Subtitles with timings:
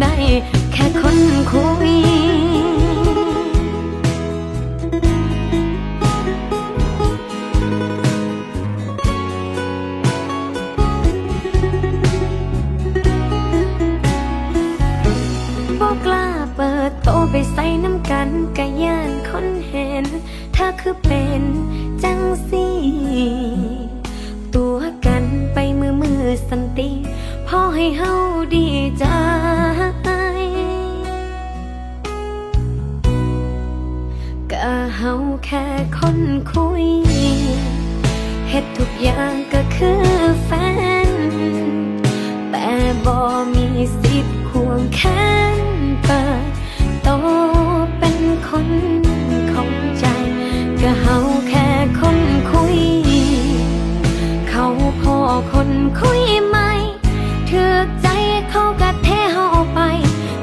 [0.00, 0.14] ได้
[0.72, 1.18] แค่คน
[1.50, 1.92] คุย
[15.80, 16.26] บอกล้า
[16.56, 20.06] เปิดโตไปใส่น้ำกันกะย่านคนเห็น
[20.56, 21.42] ถ้าคือเป็น
[22.02, 22.66] จังสี
[24.54, 24.76] ตัว
[25.06, 26.90] กันไปมือมือสันติ
[27.48, 28.14] พอให้เฮา
[36.18, 36.86] คนคุย
[38.48, 40.02] เฮ็ดทุกอย่างก็คือ
[40.44, 40.50] แฟ
[41.08, 41.10] น
[42.50, 42.68] แต่
[43.04, 43.16] บ่
[43.54, 43.66] มี
[44.00, 45.00] สิทธิ์ควงแข
[45.56, 45.58] น
[46.04, 46.42] เปิด
[47.02, 47.08] โต
[47.98, 48.18] เป็น
[48.48, 48.68] คน
[49.52, 50.06] ของใจ
[50.82, 51.16] ก็เฮา
[51.48, 51.68] แค่
[52.00, 52.18] คน
[52.50, 52.78] คุย
[54.48, 54.66] เขา
[55.00, 55.16] พอ
[55.52, 55.70] คน
[56.00, 56.58] คุยไหม
[57.46, 58.08] เถือใจ
[58.50, 59.80] เขากะเทเฮาไป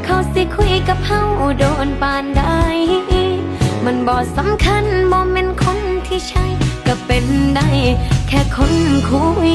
[0.03, 1.22] เขาสิคุยกับเฮา
[1.59, 2.59] โดนปานได้
[3.85, 5.50] มันบ่สำคัญบ่แม่น
[7.56, 7.70] ได้
[8.28, 8.74] แค่คน
[9.10, 9.54] คุย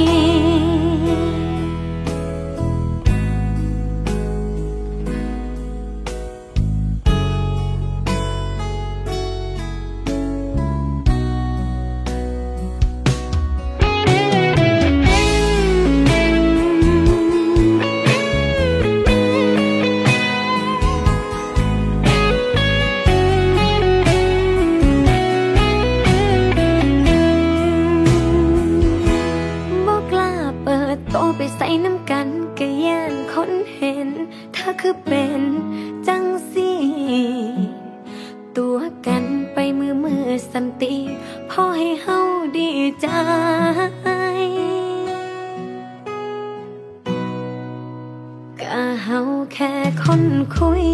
[48.73, 49.21] ก็เฮา
[49.53, 49.73] แค่
[50.03, 50.23] คน
[50.57, 50.87] คุย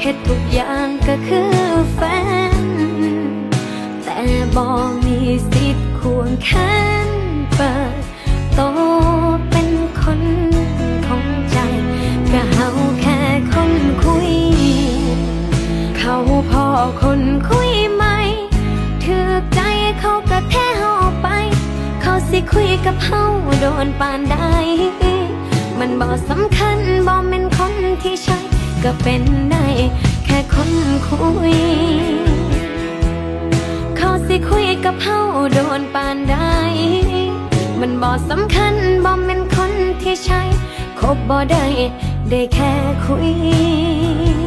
[0.00, 1.52] เฮ็ดทุกอย่างก็คือ
[1.94, 2.00] แฟ
[2.60, 2.64] น
[4.04, 4.18] แต่
[4.56, 4.66] บ่
[5.04, 5.18] มี
[5.50, 6.50] สิทธิ์ควงแข
[7.06, 7.08] น
[7.54, 8.02] เปิด
[8.54, 8.60] โต
[9.50, 9.68] เป็น
[10.00, 10.22] คน
[11.06, 11.58] ของใจ
[12.32, 12.68] ก็เฮา
[13.00, 13.20] แค่
[13.52, 13.72] คน
[14.04, 14.32] คุย
[15.98, 16.16] เขา
[16.50, 16.66] พอ
[17.02, 18.04] คนคุยไหม
[19.04, 19.60] ถือใจ
[20.00, 21.28] เขาก็แท้เฮาไป
[22.00, 23.22] เขาสิคุยกับเฮา
[23.60, 24.54] โดนปานได้
[25.80, 26.78] มันบ่สำคัญ
[27.08, 28.38] บ่เป็นคนที่ใช่
[28.84, 29.64] ก็เป็นได้
[30.24, 30.70] แค่คน
[31.06, 31.56] คุย
[33.96, 35.20] เขาสิคุยกับเฮา
[35.52, 36.56] โดนปานได้
[37.80, 38.74] มันบ่สำคัญ
[39.04, 40.42] บ่เป็นคนที่ใช่
[41.00, 41.64] คบบ่ได้
[42.30, 42.72] ได้แค่
[43.04, 44.45] คุย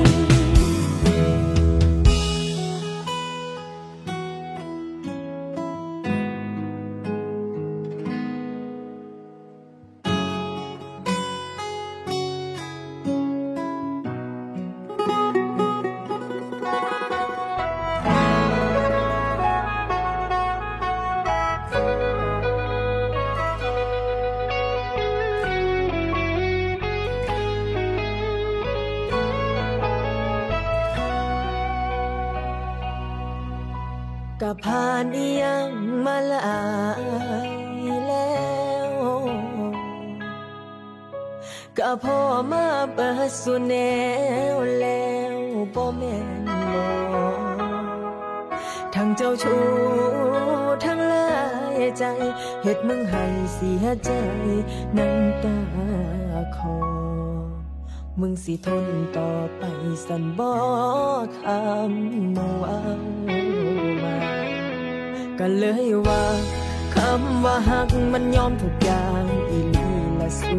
[68.36, 69.90] ยอมทุกอย่างอีลี
[70.20, 70.58] ละสู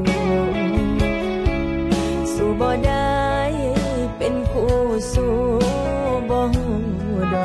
[2.35, 3.21] สู้บ่ได้
[4.19, 4.75] เป็นคู่
[5.13, 5.35] สู้
[6.31, 6.41] บ่
[7.33, 7.45] ดอ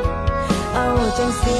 [0.00, 0.04] ก
[0.74, 0.86] เอา
[1.18, 1.58] จังสิ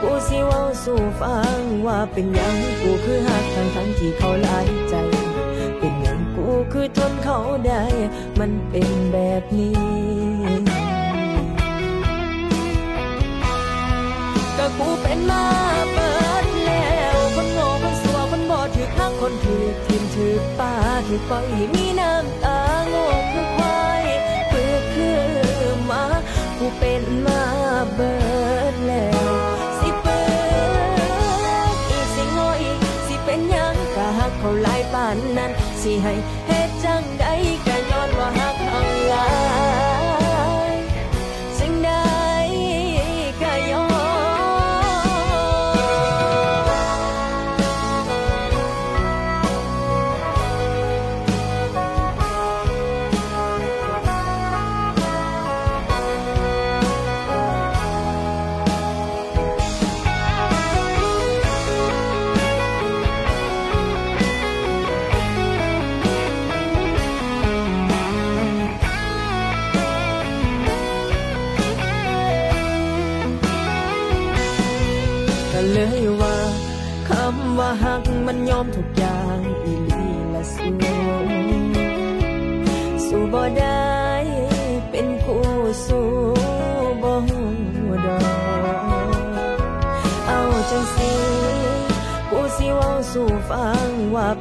[0.00, 4.94] กูสิเว้าสู่ฟังว่าเป็นหยังกูคือหักทั้งทั้งที่เขาหลายใจ
[5.78, 7.82] เป็นหยังกูคือทนเขาได้
[8.38, 9.76] มันเป็นแบบนี้
[14.58, 15.44] ก็กูเป็นมา
[19.26, 20.72] คนถือทิมถือป้า
[21.06, 24.04] ถือปล่อยมีน้ำตาโง่คือควาย
[24.48, 25.22] เพื่อคือ
[25.90, 26.04] มา
[26.56, 27.42] ผู้เป็นมา
[27.94, 28.14] เบิ
[28.72, 29.28] ดแล้ว
[29.78, 30.22] สิเปิ
[31.74, 32.70] ดอีสิโง่อี
[33.06, 35.50] สิเป็นยังกะหักเขาหลายปานนั้น
[35.82, 36.14] สิให้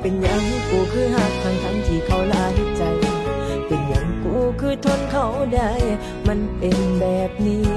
[0.06, 2.84] เป็นหยังกูคือหักทั้งทั้งที่เขาลายใจ
[3.68, 5.72] เป็นหยังกูคือทนเขาได้
[6.28, 7.68] มันเป็นแบบนี้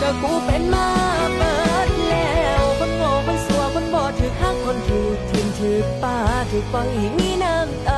[0.00, 0.88] ก็กูเป็นมา
[1.36, 1.54] เปิ
[1.86, 6.16] ดแล้วคนโง่คนสัวคนบอดถือข้างคนถือทิมถือป้า
[6.50, 7.90] ถือปล่อยให้มีน้ำต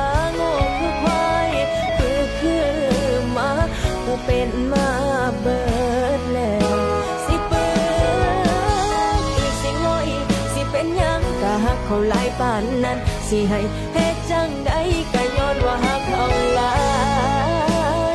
[12.39, 12.97] ปานนั้น
[13.27, 13.59] สิให้
[13.93, 14.71] เฮ็ดจังใด
[15.13, 16.23] ก็ย้อนว่าหักเขา
[16.55, 16.73] หลา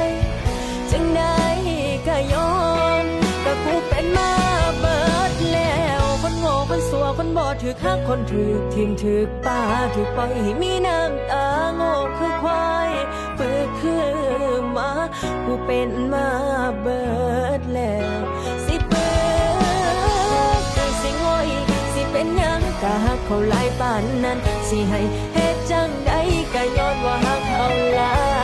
[0.06, 0.08] ย
[0.90, 1.38] จังได้
[2.06, 2.50] ก็ยอ
[3.02, 3.04] ม
[3.44, 4.32] ก็กูเป็นมา
[4.80, 9.60] เบิดแล้ว คนโง่คนสัวคนบอดถือข้าคนถือทิมถือป้า
[9.94, 12.90] ถือปล่อยให้มีน้ำตาโง่คือควาย
[13.36, 14.06] เปือคือ
[14.76, 14.90] มา
[15.44, 16.28] กูเป็นมา
[16.80, 17.02] เบิ
[17.58, 18.20] ดแล้ว
[22.86, 24.38] หยังก็หักเขาหลายปานนั้น
[24.68, 25.00] สิให้
[25.34, 26.10] เฮ็ดจังใด
[26.54, 27.64] ก็ย้อนว่าหักเขา
[27.94, 28.35] หลาย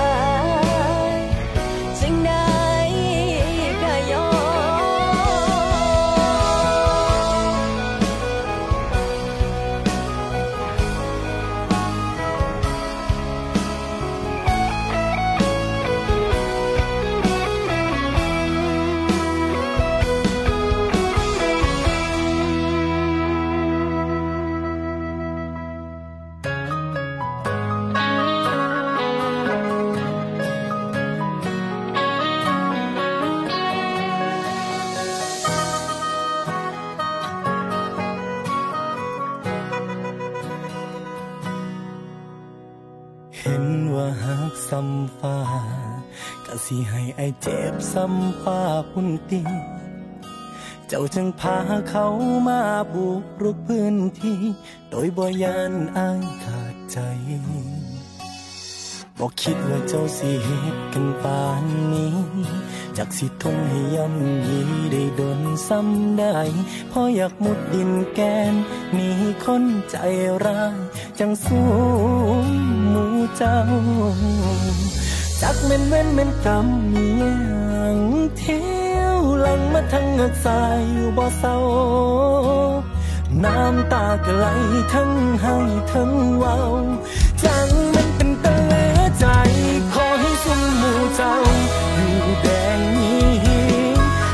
[47.22, 48.60] ให้ไอายเจ็บซ้ำฟ้า
[48.90, 49.42] พุ่นตี
[50.88, 51.56] เจ้าจึงพา
[51.88, 52.06] เขา
[52.46, 52.60] มา
[52.92, 54.40] บุกรุกพื้นที่
[54.90, 56.98] โดยบ่ยานอ้ายขาดใจ
[59.18, 62.14] บอกคิดว่าเจ้าสิเหตุกันปานนี้
[62.96, 64.60] จากสิทนให้ย่ำยี
[64.92, 66.36] ได้โดนซ้ำได้
[66.88, 68.20] เพราะอยากมุดดินแก
[68.52, 68.54] น
[68.94, 69.10] หนี
[69.44, 69.96] คนใจ
[70.44, 70.76] ร้าย
[71.18, 71.66] จังสู้
[72.90, 73.04] หมู
[73.36, 73.58] เจ้า
[75.42, 77.24] จักแม่นแม่นแม่นกำเมีย
[77.94, 77.96] ง
[78.36, 81.56] เที่ยวลังมาทั้งเงกสายอยู่บ่เศร้า
[83.44, 84.46] น้ำตาก็ไหล
[84.92, 85.10] ทั้ง
[85.42, 85.56] ให้
[85.92, 86.56] ทั้งเว้า
[87.44, 88.74] จังมันเป็นตะเล
[89.18, 89.26] ใจ
[89.92, 91.34] ขอให้สมมูเจ้า
[91.96, 93.30] อยู่แดงนี้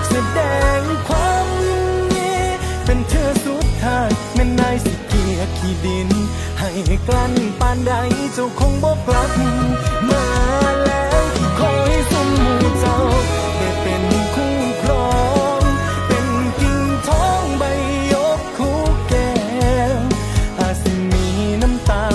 [0.09, 0.41] แสด
[0.79, 2.33] งความยินดี
[2.85, 6.11] เป็นเธอสุดท้ายแม่นายสิเกียขี้ดิน
[6.59, 6.71] ให้
[7.09, 7.93] กลั้นปานใด
[8.35, 9.31] เจ้าคงบอกกลับ
[10.09, 10.25] มา
[10.85, 11.23] แล้ว
[11.59, 12.97] ขอให้สมมูเจ้า
[13.59, 15.11] ได้เป็นคู่ครอ
[15.61, 15.63] ง
[16.07, 16.27] เป็น
[16.61, 17.63] กิ่งท้องใบ
[18.13, 19.33] ยกคู่แก้
[19.95, 19.97] ว
[20.59, 21.27] อาจสิมี
[21.63, 22.07] น้ำตา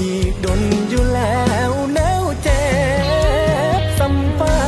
[0.00, 0.60] อีกดน
[0.90, 2.64] อยู่แล้วแนวเจ็
[3.80, 4.58] บสัมฟ้า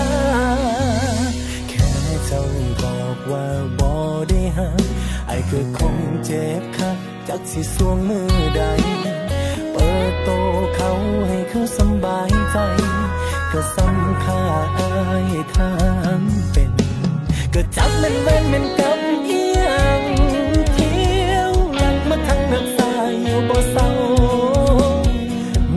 [1.69, 1.89] แค่
[2.27, 2.43] เจ้า
[2.83, 3.47] บอกว่า
[3.79, 3.91] บ่
[4.29, 4.83] ได้หัก
[5.27, 8.29] ไอ้ก็คงเจ็บคักจากสิสวงมือ
[8.59, 8.63] ใด
[10.29, 10.33] โต
[10.77, 10.91] เขา
[11.29, 12.59] ให้เขาสบายใจ
[13.53, 14.41] ก็สำค่า
[14.79, 14.93] อา
[15.27, 15.73] ยทา
[16.19, 16.21] ง
[16.53, 16.73] เป็น
[17.55, 19.69] ก็จับมันเว้นมันกำเอีย
[20.01, 20.03] ง
[20.73, 23.89] เที่ยวหลังมาทางนักสายอยู่บ่เศร้า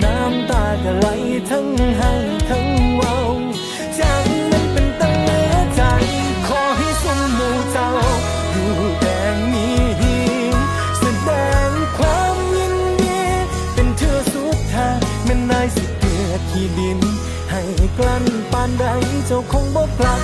[0.03, 1.08] น้ำตาก็ไหล
[1.50, 2.13] ทั้งให้
[2.50, 2.69] ทั้ง
[18.00, 18.84] กลั้นปานใด
[19.27, 20.15] เจ้าคงบ่กลั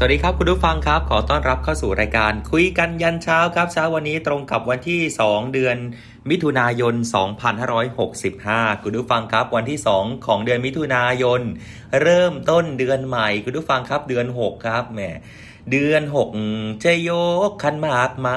[0.00, 5.76] สวัสดีครับคุณผู้ฟังครับ ขอต้อนรับเข้าสู่รายการคุยกันยันเช้าครับเช้าวันนี้ตรงกับวันที่ 2 เดือน
[6.30, 6.94] มิถุนายน
[8.08, 11.40] 2565 คุณผู้ฟังครับ วันที่ 2 ของเดือนมิถุนายน
[12.02, 15.00] เริ่มต้นเดือนใหม่ คุณผู้ฟังครับเดือน 6 ครับแหม
[15.70, 16.02] เดือน
[16.42, 17.10] 6 จะโย
[17.48, 18.36] กขันหมากมา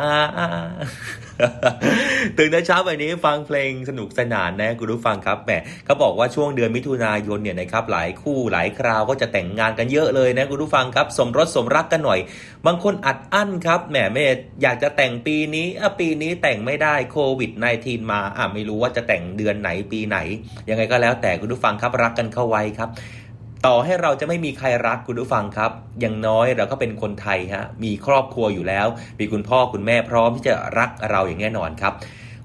[2.38, 5.52] ตื่นแต่เช้าแบบนี้ฟังเพลงสนุกสนานนะคุณผู้ฟังครับแหม
[5.86, 12.20] เขาบอกว่าช่วงเดือนมิถุนายนเนี่ยนะครับหลายคู่หลายคราวก็จะแต่งงานกันเยอะเลยนะคุณผู้ฟังครับ สมรสสมรักกันหน่อย
[12.66, 14.26] บางคนอัดอั้นครับแหมแม่
[14.62, 20.18] อยากจะแต่งปีนี้อะปีนี้แต่งไม่ได้โควิด -19 มาอะไม่รู้ว่าจะแต่งเดือนไหนปีไหน
[20.70, 22.90] ยังไงก็แล้วแต่คุณผู้ฟังครับรักกันเข้าไว้ครับ
[23.68, 28.88] ต่อให้เราจะไม่มีใครรักคุณผู้ฟังครับ อย่างน้อยเราก็เป็นคนไทยฮะ มีครอบครัวอยู่แล้ว
[29.20, 31.94] มีคุณพ่อคุณแม่พร้อมที่จะรักเราอย่างแน่นอนครับ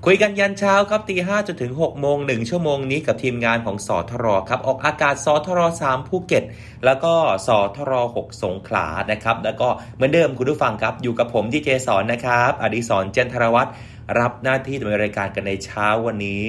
[0.05, 6.45] คุยกันยันเช้าครับตีห้าจนถึง6โมงหนึ่งชั่วโมงนี้กับทีมงานของสทรครับ ออกอากาศสทร3ภูเก็ต
[6.85, 7.15] แล้วก็
[7.47, 13.71] สทร6สงขลานะครับ แล้วก็เหมือนเดิมคุณผู้ฟังครับ อยู่กับผมดีเจสอนนะครับ อดิศรเจนทรวัตร
[14.19, 16.43] รับหน้าที่ดำเนินรายการกันในเช้าวันนี้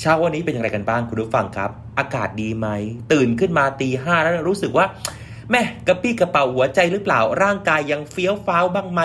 [0.00, 2.68] เช้าวันนี้เป็นอย่างไรกันบ้างคุณผู้ฟังครับ อากาศดีไหม
[3.12, 4.86] ตื่นขึ้นมาตีห้าแล้วรู้สึกว่า
[5.50, 9.00] แม่กระปี้กระเป๋าหัวใจหรือเปล่าร่างกายยังเฟี้ยวฟ้าวบ้างไหม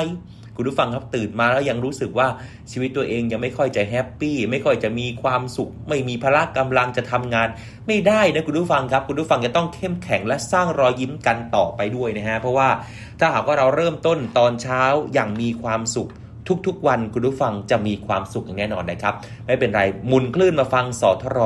[0.56, 2.28] คุณผู้ฟังครับตื่นมาแล้วยังรู้สึกว่า
[2.72, 7.48] ชีวิตตัวเองยังไม่ค่อยจะแฮปปี้ไม่ค่อยจะมีความสุข ไม่มีพละกำลังจะทำงาน
[7.88, 12.70] ไม่ได้นะคุณผู้ฟังครับ คุณผู้ฟังจะต้องเข้มแข็งและสร้างรอยยิ้มกันต่อไปด้วยนะฮะเพราะว่า
[13.20, 14.84] ถ้าหากว่าเราเริ่มต้นตอนเช้า
[15.14, 16.10] อย่างมีความสุข
[16.68, 19.14] ทุกๆ วันคุณผู้ฟังจะมีความสุขอย่างแน่นอนนะครับ
[19.48, 19.82] ไม่เป็นไร
[20.12, 21.38] มุนคลื่นมาฟังสอทร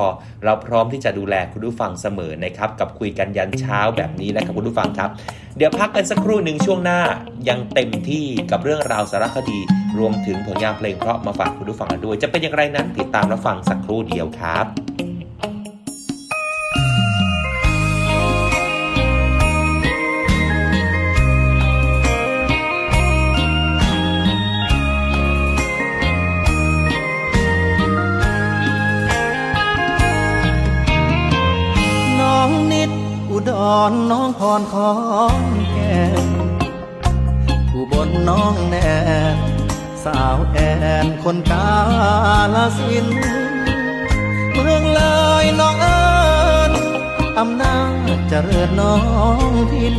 [0.43, 5.09] เราพร้อมที่จะดูแลคุณผู้ฟังเสมอนะครับกับคุยกันยันเช้าแบบนี้นะครับคุณผู้ฟังครับ
[5.57, 6.99] เดี๋ยวพักกันสักครู่หนึ่งช่วงหน้า
[7.49, 9.59] ยังเต็มที่กับเรื่องราวสารคดี
[9.97, 15.06] รวมถึงผลงานเพลงเพราะมาฝากคุณผู้ฟังกันด้วย จะเป็นอย่างไรนั้นติดตามรับฟังสักครู่เดียวครับ
[33.87, 34.91] อนน้องพรขอ
[35.37, 35.41] ง
[35.73, 36.27] แก้ม
[37.71, 38.75] ผู้บนน้องแน
[39.35, 39.37] น
[40.03, 40.57] สาวแอ
[41.05, 41.69] นคนกา
[42.53, 43.07] ลสิน
[44.53, 45.01] เมืองเล
[45.43, 46.01] ยน้องเอิ
[46.69, 46.71] ญ
[47.39, 47.77] อำนา
[48.07, 48.95] จเจริญน้อ
[49.49, 49.97] งทิน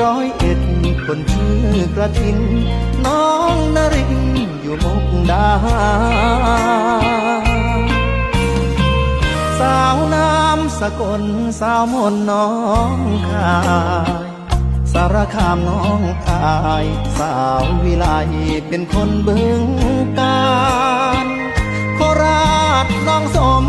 [0.00, 0.60] ร้อยเอ็ด
[1.06, 1.64] คนชื่อ
[1.94, 2.38] กระทิน
[3.06, 4.14] น้องนริน
[4.62, 7.29] อยู่มุกดาหา
[9.60, 11.22] สาวน้ำสกล
[11.60, 12.48] สาวมนน้อ
[12.96, 12.98] ง
[13.30, 13.58] คา
[14.26, 14.28] ย
[14.92, 16.48] สารคามน้องอา
[16.84, 16.86] ย
[17.18, 18.06] สาววิไล
[18.68, 19.62] เป็นคนบึง
[20.18, 20.42] กา
[21.24, 21.26] ร
[21.96, 23.64] โคราชน้องสม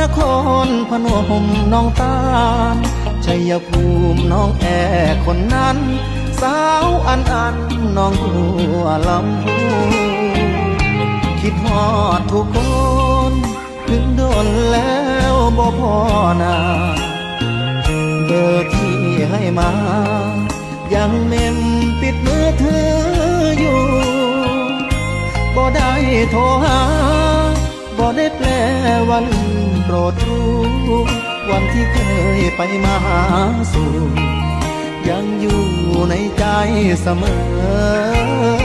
[0.00, 0.18] นค
[0.66, 1.06] รพน
[1.42, 2.16] มน้องตา
[2.74, 2.76] ล
[3.24, 3.82] ชัยภู
[4.14, 4.64] มิน้องแอ
[5.24, 5.78] คนนั้น
[6.40, 7.56] สาวอันอัน
[7.96, 8.34] น้องหั
[8.82, 9.56] วลำพู
[11.40, 11.82] คิดฮอ
[12.18, 12.56] ดทุกค
[12.88, 12.89] น
[13.90, 15.00] ถึงโดนแล้
[15.32, 15.96] วบ่พอ
[16.42, 16.56] นา
[18.26, 18.98] เบอร์ที่
[19.30, 19.70] ให้มา
[20.94, 21.58] ยังเมม
[22.00, 22.88] ปิดมือเธอ
[23.58, 23.80] อยู่
[25.56, 25.92] บ่ได้
[26.30, 26.80] โทรหา
[27.98, 28.48] บ่ได้แปล
[29.10, 29.26] วัน
[29.84, 30.50] โปรดรู้
[31.50, 31.98] วันที่เค
[32.38, 33.20] ยไปมาหา
[33.72, 33.92] สู่
[35.08, 35.62] ยังอยู่
[36.10, 36.44] ในใจ
[37.02, 38.59] เสมอ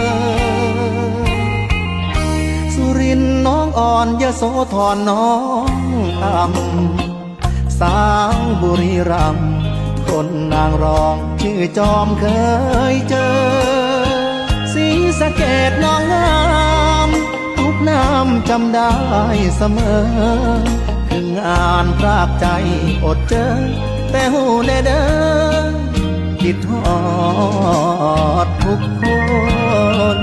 [3.18, 5.30] นน้องอ่อนยะโสธรน้อ
[5.68, 5.70] ง
[6.24, 8.00] อำสา
[8.34, 9.38] วบุรีรัม
[10.08, 12.26] คนนางรองชื่อจอมเค
[12.94, 13.36] ยเจอ
[14.74, 14.88] สี
[15.20, 16.36] สะเกดน้องงา
[17.08, 17.10] ม
[17.58, 18.94] ทุกน้ำจำได้
[19.58, 20.06] เสมอ
[21.10, 22.48] คืองานพรากใจ
[23.06, 23.48] อดเจอ
[24.12, 25.76] แต่หูแน่เด้อ
[26.42, 26.98] คิดฮอ
[28.46, 29.04] ดทุกค
[30.18, 30.20] น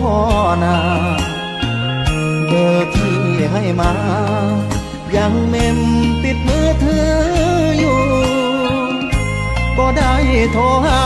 [0.00, 0.16] พอ
[0.62, 0.76] นา
[2.46, 3.18] เบอร์ที่
[3.52, 3.92] ให้มา
[5.16, 5.78] ยังเมม
[6.22, 7.06] ติดมือเธอ
[7.78, 8.00] อยู่
[9.76, 10.12] บ่ได้
[10.52, 11.02] โทรหา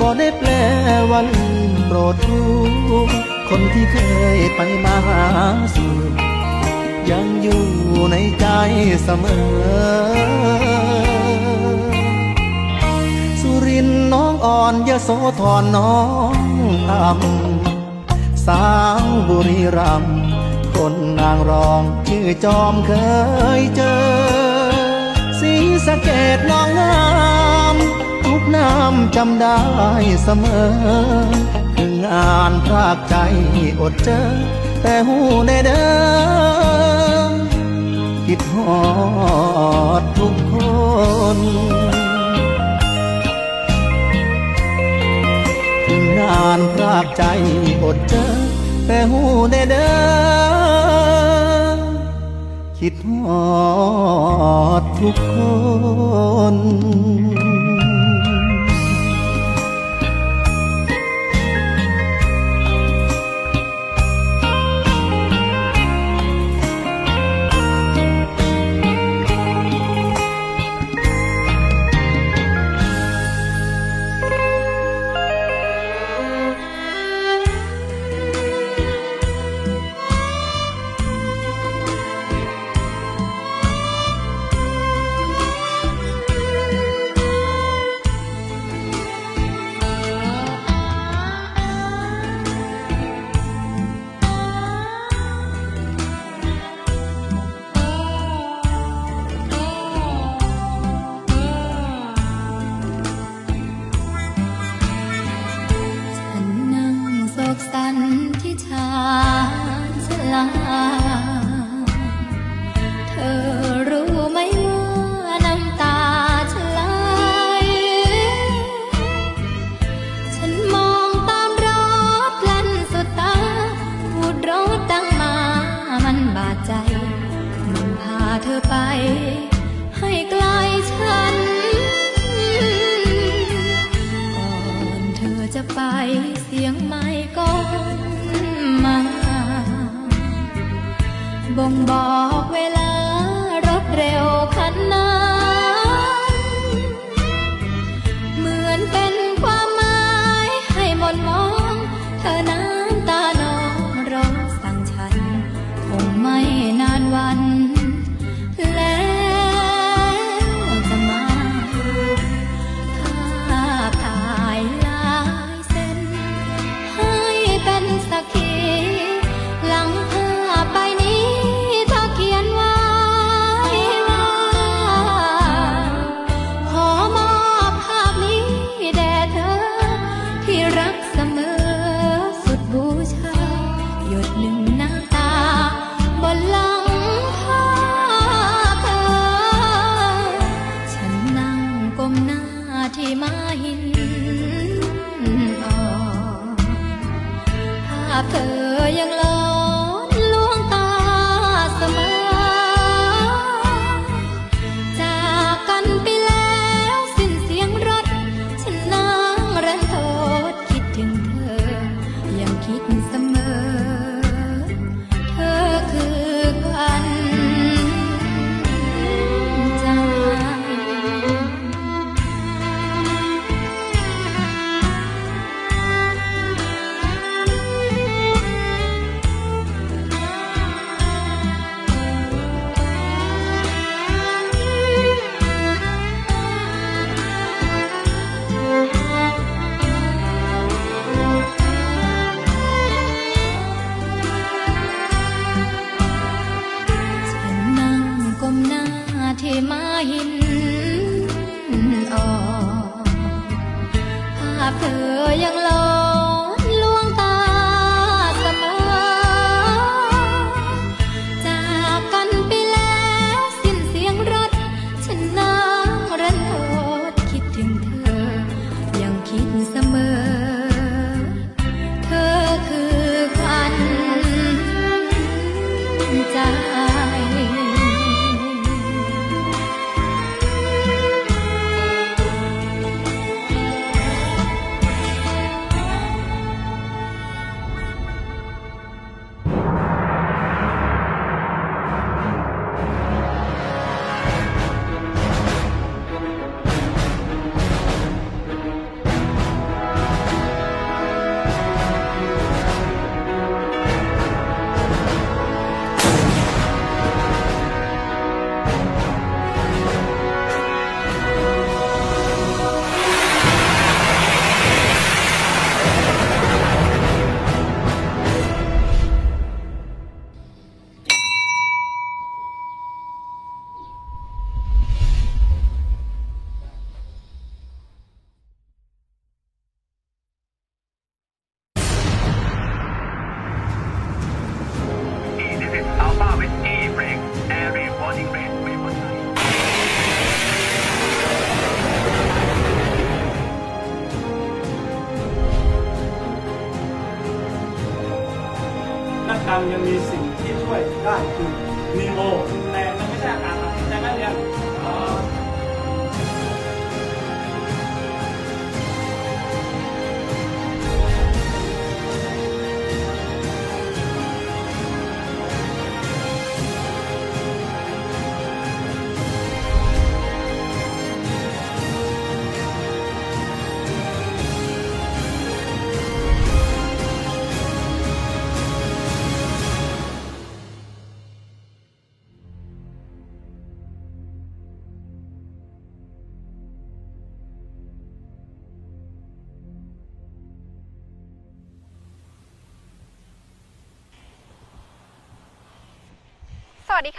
[0.00, 0.50] บ่ได้แปล
[1.10, 1.28] วัน
[1.86, 2.54] โปรดรู้
[3.48, 3.96] คนที่เค
[4.36, 5.24] ยไปมาหา
[5.74, 5.94] สู่
[7.10, 7.64] ยังอยู่
[8.10, 8.46] ในใจ
[9.04, 10.54] เสมอ
[13.66, 15.08] รินน้องอ่อนยโส
[15.40, 15.96] ธรน้อ
[16.32, 16.34] ง
[16.90, 17.53] ตำ
[18.46, 18.68] สา
[19.04, 20.04] วบุรีรัม
[20.74, 22.92] คนนางรองชื่อจอมเค
[23.58, 24.00] ยเจอ
[25.40, 25.52] สี
[25.86, 27.04] สะเกดน้องงา
[27.74, 27.76] ม
[28.24, 29.60] ทุกน้ำจำได้
[30.22, 30.68] เสมอ
[31.74, 33.16] คืองานพากใจ
[33.80, 34.20] อดเจอ
[34.82, 35.86] แต่หูได้เดิ
[37.28, 37.30] ม
[38.26, 38.78] คิดฮอ
[40.00, 40.54] ดทุกค
[41.36, 41.38] น
[46.18, 47.22] งานพรากใจ
[47.82, 48.26] อดเจอ
[48.86, 51.74] แต่หูได้เด้อ
[52.78, 53.10] คิดห
[53.42, 53.44] อ
[54.80, 55.36] ดทุกค
[56.54, 56.56] น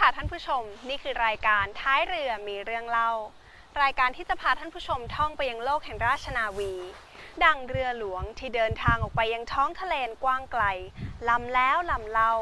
[0.02, 3.10] ่ะท่านผู้ชม นี่คือรายการท้ายเรือมีเรื่องเล่า
[3.82, 6.74] รายการที่จะพาท่านผู้ชมท่องไปยังโลกแห่งราชนาวี
[7.44, 10.64] ดังเรือหลวงที่เดินทางออกไปยังท้องทะเลกว้างไกล
[11.28, 12.34] ลำแล้วลำเล่า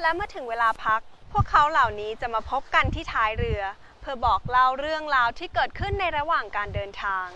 [0.00, 3.62] และเมื่อถึงเวลาพัก พวกเขาเหล่านี้จะมาพบกันที่ท้ายเรือ
[4.00, 7.26] เพื่อบอกเล่าเรื่องราวที่เกิดขึ้นในระหว่างการเดินทาง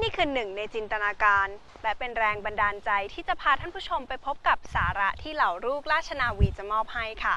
[0.00, 1.48] นี่คือหนึ่งในจินตนาการ
[1.82, 7.34] และเป็นแรงบันดาลใจที่จะพาท่านผู้ชมไปพบกับสาระที่เหล่าลูกราชนาวีจะมอบให้ค่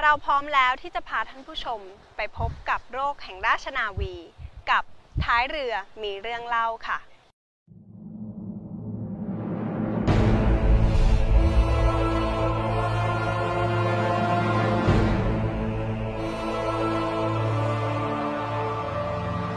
[0.00, 1.80] เราพร้อมแล้วที่จะพาท่านผู้ชม
[2.16, 4.14] ไปพบกับโรคแห่งราชนาวี
[4.70, 4.82] กับ
[5.24, 6.98] ท้ายเรือมีเรื่องเล่าค่ะ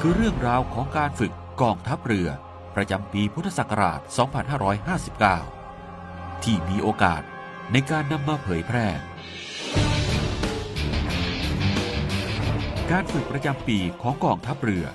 [0.05, 2.29] คือเรื่องราวของการฝึกกองทัพเรือ
[2.75, 3.99] ประจำปีพุทธศักราช
[5.61, 7.21] 2559 ที่มีโอกาส
[7.71, 8.87] ในการนำมาเผยแพร่
[12.91, 14.85] การฝึกประจำปีของกองทัพเรือ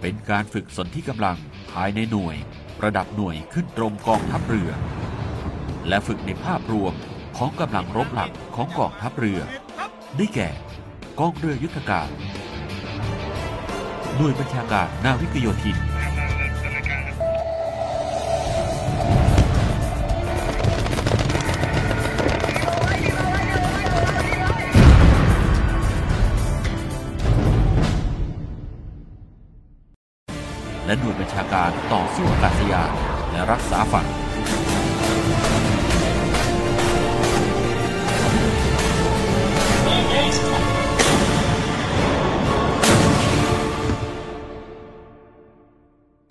[0.00, 1.36] เป็นการฝึกสนที่กำลัง
[1.72, 2.36] ภายในหน่วย
[2.84, 4.70] ระดับหน่วยขึ้นตรงกองทัพเรือ
[5.88, 6.94] และฝึกในภาพรวม
[7.36, 9.40] ของกำลังรบหลักของกองทัพเรือ
[10.16, 10.50] ได้แก่
[11.20, 12.08] กองเรือยุทธการ
[14.16, 15.91] หน่วยบัญชาการนาวิกโยธิน
[32.16, 32.90] สู้อากาศยาน
[33.30, 34.06] และรักษาฝั่ง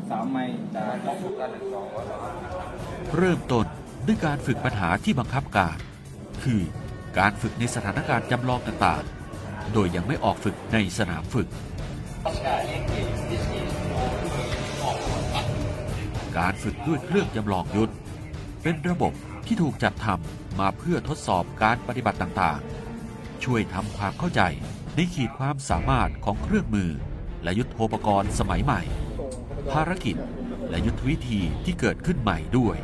[0.10, 0.88] สามไม่ได้
[3.18, 3.66] เริ่มต้น
[4.08, 5.78] ด้วยการฝึกปัญหาที่บังคับการ
[6.44, 6.62] คือ
[7.20, 11.48] การฝึกในสถานการณ์จำลองต่างๆ โดยยังไม่ออกฝึกในสนามฝึก
[16.38, 17.94] การฝึกด้วยเครื่องจำลองยุทธ
[18.64, 19.14] เป็นระบบ
[19.46, 24.42] ที่ถูกจัดทำมาเพื่อทดสอบการปฏิบัติต่างๆ ช่วยทำความเข้าใจ
[24.96, 26.92] ในขีดความสามารถของเครื่องมือ
[27.44, 28.82] และยุทโธปกรณ์สมัยใหม่
[29.72, 30.16] ภารกิจ
[30.70, 32.76] และยุทธวิธีที่เกิดขึ้นใหม่ด้วย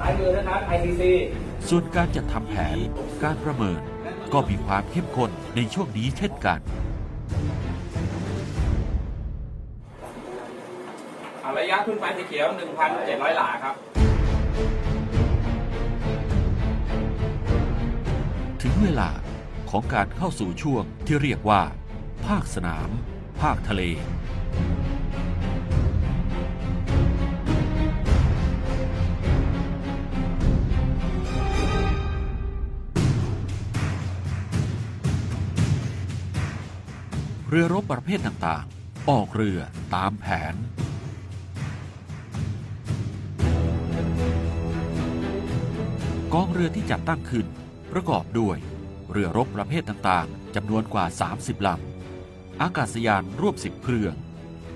[0.00, 1.02] สายมือนะครับ ICC
[1.68, 2.76] ส่วนการจัดทำแผน
[3.22, 3.80] การประเมิน
[4.32, 6.60] ก็มีความเข้มข้นในช่วงนี้เช่นกัน
[11.58, 12.48] ระยะขึ้นไปสีเขียว
[12.92, 13.74] 1,700 หลาครับ
[18.62, 19.10] ถึงเวลา
[19.70, 21.62] ของการเข้าสู่ช่วงที่เรียกว่า
[22.26, 22.90] ภาคสนาม
[23.40, 23.82] ภาคทะเล
[37.48, 39.58] เรือรบประเภทต่างๆ ออกเรือ
[39.94, 40.54] ตามแผน
[46.36, 47.46] กองเรือที่จัดตั้งขึ้น
[47.92, 48.56] ประกอบด้วย
[49.10, 51.04] เรือรบประเภทต่างๆจำนวนกว่า
[51.36, 54.14] 30 ลำ อากาศยานร่วม 10 เครื่อง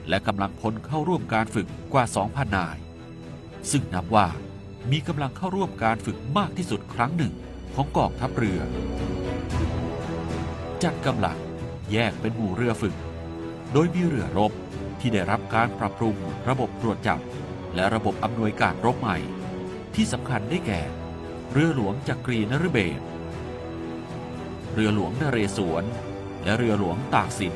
[0.08, 2.78] และกำลังพลเข้าร่วมการฝึกกว่า 2,000 นาย
[3.70, 4.26] ซึ่งนับว่า
[4.90, 7.32] มีกำลังเข้าร่วมการฝึกมากที่สุดครั้งหนึ่ง
[7.74, 8.60] ของกองทัพเรือ
[10.82, 11.38] จัดกำลัง
[11.92, 12.96] แยกเป็นหมู่เรือฝึก
[13.72, 14.52] โดยมีเรือรบ
[15.00, 16.16] ที่ได้รับการปรับปรุง
[16.48, 17.20] ระบบตรวจจับ
[17.74, 19.16] และระบบอำนวยการรบใหม่
[19.94, 20.82] ที่สำคัญได้แก่
[21.52, 23.00] เรือหลวงจักรีนฤเบศร
[24.74, 25.84] เรือหลวงนเรศวร
[26.44, 27.54] และเรือหลวงตากสิน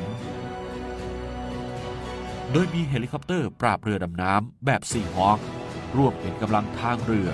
[2.51, 5.39] โดยมีเฮลิคอปเตอร์ปราบเรือดำน้ำแบบ Seahawk
[5.97, 7.29] ร่วมเป็นกำลังทางเรือ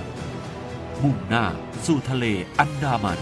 [1.04, 1.45] มุ่งหน้า
[1.86, 2.26] สู่ทะเล
[2.60, 3.19] อันดามัน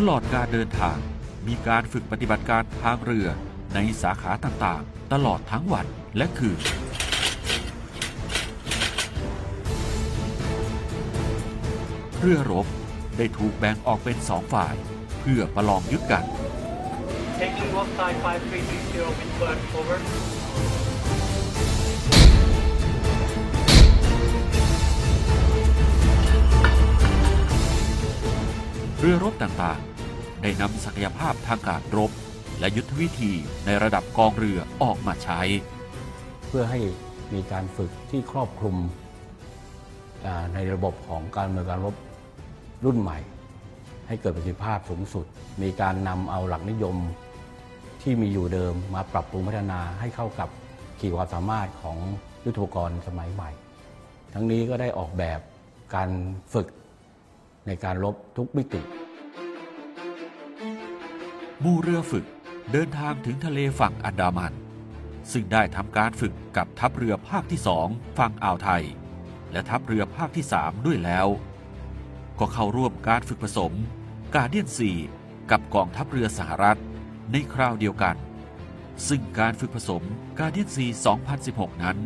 [0.00, 0.98] ตลอดการเดินทาง
[1.48, 3.28] มีการฝึกปฏิบัติการทางเรือ
[3.74, 6.60] ในสาขาต่างๆ ตลอดทั้งวันและคืน
[12.20, 12.66] เรือรบ
[13.16, 14.74] ได้ถูกแบ่งออกเป็นสองฝ่าย
[15.20, 16.24] เพื่อประลองยุทธกัน
[17.40, 19.98] Taking walk side 5360 windward over.
[29.00, 32.10] เรือรบต่างๆ ได้นำศักยภาพทางการรบ
[32.60, 33.32] และยุทธวิธี
[33.66, 35.40] ในระดับกองเรือออกมาใช้
[36.46, 36.80] เพื่อให้
[37.34, 38.76] มีการฝึกที่ครอบคลุม
[40.54, 41.96] ในระบบของการเมืองการรบ
[42.84, 43.18] รุ่นใหม่
[44.08, 45.26] ให้เกิดประสิทธิภาพสูงสุด
[45.62, 46.96] มีการนำเอาหลักนิยม
[48.02, 50.48] ที่มีอยู่เดิมมาปรับปรุงพัฒนาให้เข้ากับ
[50.98, 51.98] ขีดความสามารถของ
[52.44, 53.50] ยุทธปกรณ์สมัยใหม่
[54.34, 55.40] ทั้งนี้ก็ได้ออกแบบ
[55.94, 56.10] การ
[56.54, 56.68] ฝึก
[57.68, 58.82] ในการรบทุกมิติ
[61.64, 62.26] มู่เรือฝึก
[62.72, 64.52] เดินทางถึงทะเลฝั่งอันดามัน
[65.32, 68.84] ซึ่งได้ทำการฝึกกับทัพเรือภาคที่สองฝั่งอ่าวไทย
[69.52, 71.28] และทัพเรือภาคที่สามด้วยแล้ว
[72.38, 73.72] ก็เข้าร่วมการฝึกผสม
[74.34, 74.90] กาเดียนซี
[75.50, 76.78] กับกองทัพเรือสหรัฐ
[77.32, 78.16] ในคราวเดียวกัน
[79.08, 80.02] ซึ่งการฝึกผสม
[80.38, 80.86] Guardian Sea
[81.34, 81.98] 2016 นั้น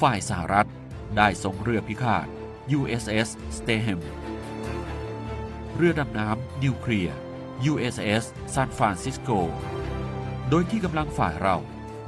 [0.00, 0.68] ฝ่ายสหรัฐ
[1.16, 2.26] ได้ส่งเรือพิฆาต
[2.78, 4.00] USS Stethem
[5.78, 7.16] เรือดำน้ำนิวเคลียร์
[7.70, 9.38] USS San Francisco
[10.48, 11.56] โดยที่กำลังฝ่ายเรา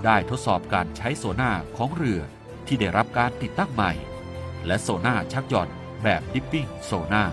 [0.04, 2.20] ได้ทดสอบการใช้โซนาร์ของเรือ
[2.66, 3.92] ที่ได้รับการติดตั้งใหม่
[4.66, 5.68] และโซนาร์ชักหย่อน
[6.02, 7.24] แบบ dipping sonar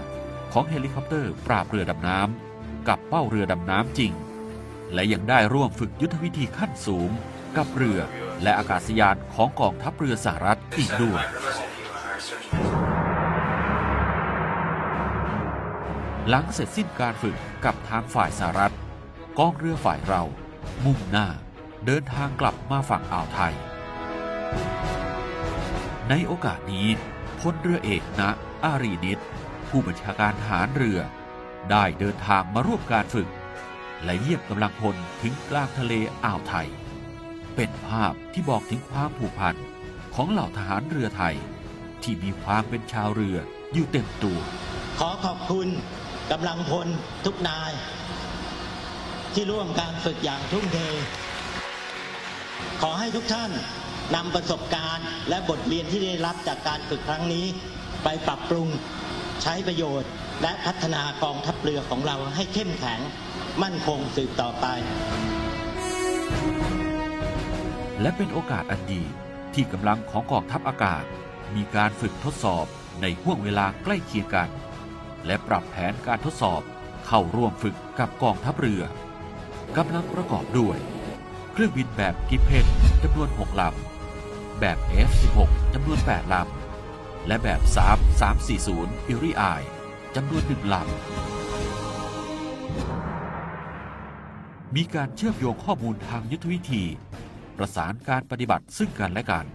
[0.53, 4.11] ของเฮลิคอปเตอร์ปราบเรือดำน้ำกับเป้าเรือดำน้ำจริง
[4.93, 7.09] และยังได้ร่วมฝึกยุทธวิธีขั้นสูง
[7.57, 7.99] กับเรือ
[8.43, 11.23] และอากาศยานของกองทัพเรือสหรัฐอีกด้วย
[16.29, 18.75] หลังเสร็จสิ้นการฝึกกับทางฝ่ายสหรัฐ
[19.39, 20.23] กองเรือฝ่ายเรา
[20.85, 21.27] มุ่งหน้า
[21.85, 23.53] เดินทางกลับมาฝั่งอ่าวไทย
[26.09, 26.87] ในโอกาสนี้
[27.39, 28.21] พลเรือเอกณ
[28.63, 29.21] อารีนิต
[29.69, 30.99] ผู้บัญชาการทหารเรือ
[31.71, 33.29] ได้เดินทางมาร่วมการฝึก
[34.03, 36.67] และเยียมกำลังพลถึงกลางทะเลอ่าวไทย
[37.55, 39.55] เป็นภาพที่บอกถึงความผูกพัน
[40.15, 41.35] ของเหล่าทหารเรือไทย
[42.03, 43.37] ที่มีความเป็นชาวเรือ
[43.73, 44.39] อยู่เต็มตัว
[44.99, 45.69] ขอขอบคุณ
[46.31, 46.87] กำลังพล
[47.25, 47.71] ทุกนาย
[49.33, 50.77] ที่ร่วมการฝึกอย่างทุ่มเท
[52.81, 53.51] ขอให้ทุกท่าน
[54.15, 57.45] นำประสบการณ์และบทเรียนที่ได้รับจากการฝึกครั้งนี้
[58.03, 58.67] ไปปรับปรุง
[59.43, 60.09] ใช้ประโยชน์
[60.41, 62.99] และพัฒนากองทัพเรือของเราให้เข้มแข็ง
[63.63, 64.65] มั่นคงสืบต่อไป
[68.01, 69.03] และเป็นโอกาสอันดี
[69.53, 71.03] ที่กำลังของกองทัพอากาศ
[71.55, 72.65] มีการฝึกทดสอบ
[73.01, 74.49] ในห่วงเวลาใกล้เคียงกัน
[75.25, 76.61] และปรับแผนการทดสอบ
[77.05, 78.83] เข้าร่วมฝึกกับกองทัพเรือ
[79.77, 80.77] กำลังประกอบด้วย
[81.51, 82.65] เครื่องบินแบบกิเพน
[83.03, 84.77] จำนวน 6 ลำ แบบ
[85.09, 85.37] F16
[85.73, 87.61] จำนวน 8 ลำ และแบบ
[88.35, 89.61] 3340 อิริอาย
[90.15, 90.85] จำนวน 1 ลำ
[94.75, 96.83] มีการเชื่อมโยงข้อมูลทางยุทธวิธี
[97.57, 99.45] ประสานการปฏิบัติซึ่งกันและกัน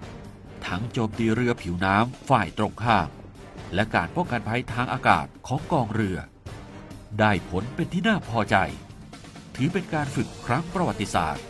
[0.66, 3.08] ทั้งโจมตีเรือผิวน้ำฝ่ายตรงข้าม
[3.74, 6.18] และการป้องกันภัยทางอากาศของกองเรือ
[7.20, 8.56] ได้ผลเป็นที่น่าพอใจ
[9.56, 11.44] ถือเป็นการฝึกครั้งประวัติศาสตร์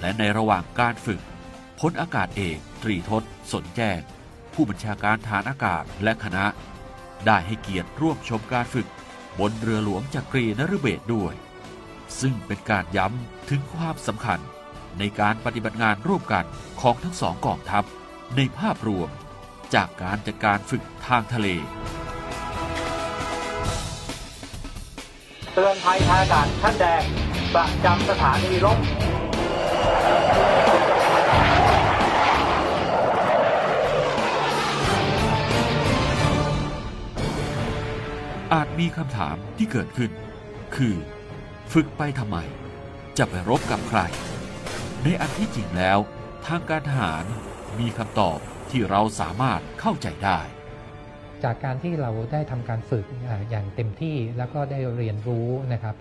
[0.00, 1.20] และในระหว่างการฝึก
[1.80, 3.22] พลอากาศเอกตรีทศ
[3.52, 4.00] สนแจ้ง
[4.52, 6.44] ผู้บัญชาการฐานอากาศและคณะ
[7.26, 8.88] ได้ให้เกียรติร่วมชมการฝึก
[9.38, 11.34] บนเรือหลวงจักรีนฤเบศด้วย
[12.20, 14.40] ซึ่งเป็นการย้ำถึงความสำคัญ
[14.98, 16.44] ในการปฏิบัติงานร่วมกัน
[16.80, 17.84] ของทั้งสองกองทัพ
[18.36, 19.10] ในภาพรวม
[19.74, 21.48] จากการจัดการฝึกทางทะเล
[25.54, 27.02] เตือนภัยทางอากาศชั้นแดง
[27.54, 28.78] ประจำสถานีลบ
[38.52, 40.10] อาจมีคำถามที่เกิดขึ้น
[40.76, 40.94] คือ
[41.72, 42.36] ฝึกไปทำไม
[43.18, 44.00] จะไปรบกับใคร
[45.02, 45.98] ในอันที่จริงแล้ว
[46.46, 47.24] ทางการทหาร
[47.78, 48.38] มีคำตอบ
[48.70, 50.38] ที่เราสามารถเข้าใจได้
[51.44, 53.04] จากการที่เราได้ทำการฝึก
[53.50, 55.94] อย่างเต็มที่แล้วก็ได้เรียนรู้นะครับ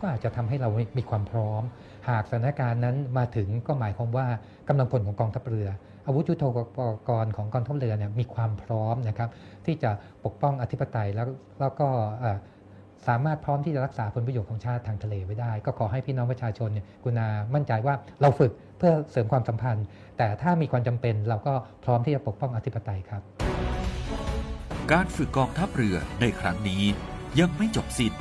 [0.00, 1.62] ก็อาจจะทำให้เรามีความพร้อม
[2.08, 4.26] หากสถานการณ์นั้นมาถึงก็หมายความว่า
[4.68, 5.68] กำลังพลของกองทัพเรือ
[6.06, 6.44] อาวุธยุทโธ
[6.76, 6.78] ป
[7.08, 9.30] กรณ์ของกองทัพเรือเนี่ยมีความพร้อมนะครับ
[9.66, 9.90] ที่จะ
[10.24, 11.28] ปกป้องอธิปไตยแล้ว
[11.60, 11.88] แล้วก็
[13.08, 19.84] สามารถพร้อมที่จะรักษาผลประโยชน์ของชาติทางทะเลไว้ได้ ก็ขอให้พี่น้องประชาชนเนี่ยกุณามั่นใจว่าเราฝึกเพื่อเสริมความสัมพันธ์
[20.18, 21.54] แต่ถ้ามีความจำเป็นเราก็
[21.84, 23.22] พร้อมที่จะปกป้องอธิปไตยครับ
[24.92, 26.82] การฝึกกองทัพเรือในครั้งนี้
[27.40, 28.12] ยังไม่จบสิ้น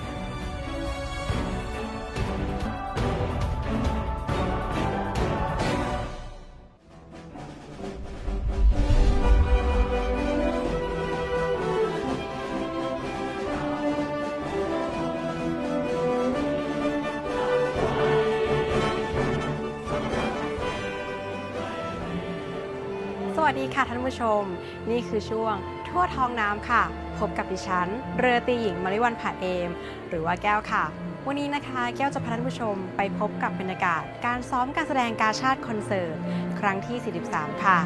[24.06, 24.42] ผู้ชม
[24.90, 25.56] นี่คือช่วง
[25.88, 26.84] ทั่วท้องน้ำค่ะ
[27.20, 27.88] พบกับดิฉัน
[28.20, 29.70] เรือตีหญิงมาริวันผาเอม
[30.10, 30.84] หรือว่าแก้วค่ะ
[31.28, 36.16] วันนี้นะคะ แก้วจะพาท่านผู้ชมไปพบกับบรรยากาศ การซ้อมการแสดงการชาติคอนเสิร์ต
[36.60, 36.98] ครั้งที่
[37.34, 37.78] 43 ค่ะ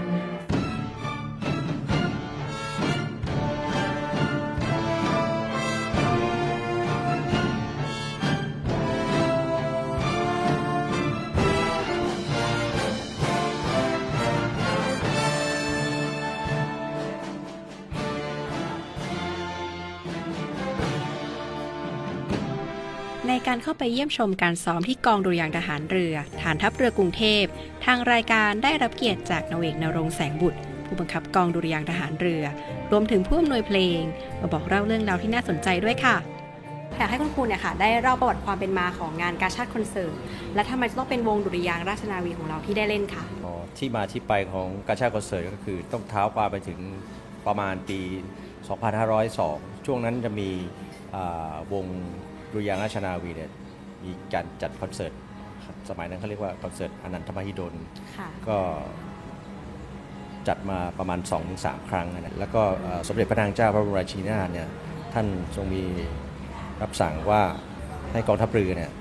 [23.48, 27.43] การเข้าไปเยี่ยมชมการซ้อมที่กองดุริยางค์ทหารเรือ ฐานทัพเรือกรุงเทพ
[27.86, 32.43] ทางรายการได้รับเกียรติจากนาวเอกนรงค์แสงบุตร ผู้บังคับกองดุริยางค์ทหารเรือ
[32.91, 34.00] รวมถึงผู้อำนวยเพลง
[34.39, 36.16] มาบอกเล่าเรื่องราวที่น่าสนใจด้วยค่ะ
[36.98, 40.16] อยากให้คุณครูเนี่ยค่ะได้เล่าประวัติความเป็นมาของงานการชาติคอนเสิร์ต
[40.56, 46.80] และทำไมจะต้องเป็นวงดุริยางค์ราชนาวีของเราที่ได้เล่นค่ะอ๋อที่มาที่ไปของการชาติคอนเสิร์ตก็คือต้องเท้าความไปถึง
[47.48, 48.00] ประมาณปี
[48.89, 50.50] 2502 ช่วงนั้นจะมี
[51.74, 51.86] วง
[52.52, 53.50] ดุริยางราชนาวีเนี่ย
[54.04, 55.14] มีการจัดคอนเสิร์ต
[55.89, 57.74] สมัยนั้นเขาเรียกว่าคอนเสิร์ตอนันทมหิดล
[58.48, 58.58] ก็
[60.48, 61.20] จัดมาประมาณ
[61.54, 62.64] 2-3 ครั้งนะแล้วก็
[63.08, 64.68] สมเด็จพระนางเจ้าพระบรมราชินีนาถเนี่ย
[65.14, 65.84] ท่านทรงมี
[66.82, 67.41] รับสั่งว่า
[68.12, 68.91] ให้กองทัพเรือเนี่ย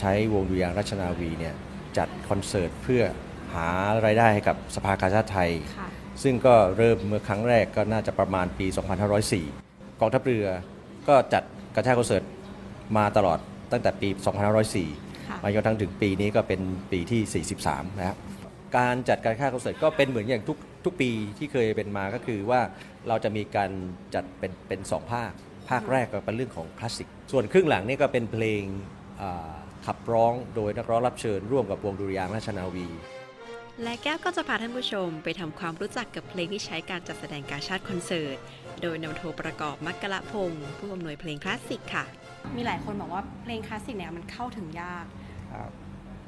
[0.00, 1.54] ใช้วงดุริยางราชนาวีเนี่ย
[1.98, 3.02] จัดคอนเสิร์ตเพื่อ
[3.54, 3.68] หา
[4.04, 5.50] รายได้ให้กับสภากาชาติไทย
[6.22, 8.66] ซึ่งก็เริ่มเมื่อครั้งแรกก็น่าจะประมาณปี
[9.32, 10.46] 2504 กองทัพเรือ
[11.08, 11.42] ก็จัด
[11.74, 12.24] กระชากคอนเสิร์ต
[12.96, 13.38] มาตลอด
[13.72, 14.08] ตั้งแต่ปี
[14.76, 16.60] 2504 มาจนทั้งถึงปีนี้ก็เป็น
[16.92, 18.16] ปีที่ 43 นะครับ
[18.76, 22.60] การจัดการค่าคอนเสิร์ตก็เป็นเหมือนอย่างทุกทุกปีที่เคยเป็นมาก็คือว่า
[23.08, 23.70] เราจะมีการ
[24.14, 25.30] จัดเป็นเป็นสองภาค
[25.70, 28.62] ภาคแรกก็เป็นเรื่องของคลาสสิก ส่วนครึ่งหลังนี่ก็เป็นเพลง
[29.86, 32.88] ขับร้องโดยนักร้องรับเชิญร่วมกับวงดุริยางราชนาวี
[33.82, 38.36] และแก้วก็จะพาท่านผู้ชมไปทำความรู้จักกับเพลงที่ใช้การจัดแสดงการชาติคอนเสิร์ต
[38.82, 42.04] โดยนำโทประกอบมักกะละพงศ์ผู้อำนวยเพลงคลาสสิกค่ะ
[42.56, 45.04] มีหลายคนบอกว่าเพลงคลาสสิกเนี่ยมันเข้าถึงยาก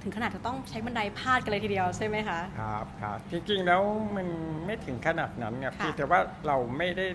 [0.03, 3.83] ถึงขนาดจะต้องใช้บันไดพาดกันเลยทีเดียวใช่ไหมคะ ครับครับจริงๆแล้ว
[4.17, 4.29] มัน
[4.67, 7.07] ไม่ถึงขนาดนั้นเนี่ยพี่แต่ว่าเราไม่ได้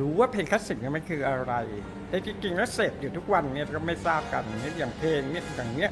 [0.00, 1.54] รู้ว่าเพลงคลาสสิกเนี่ยมันคืออะไร
[2.08, 5.90] แต่จริงๆแล้วเสพอยู่ทุกวันเนี่ยก็ไม่ทราบกันนี่อย่างเพลงเนี่ยอย่างเนี้ย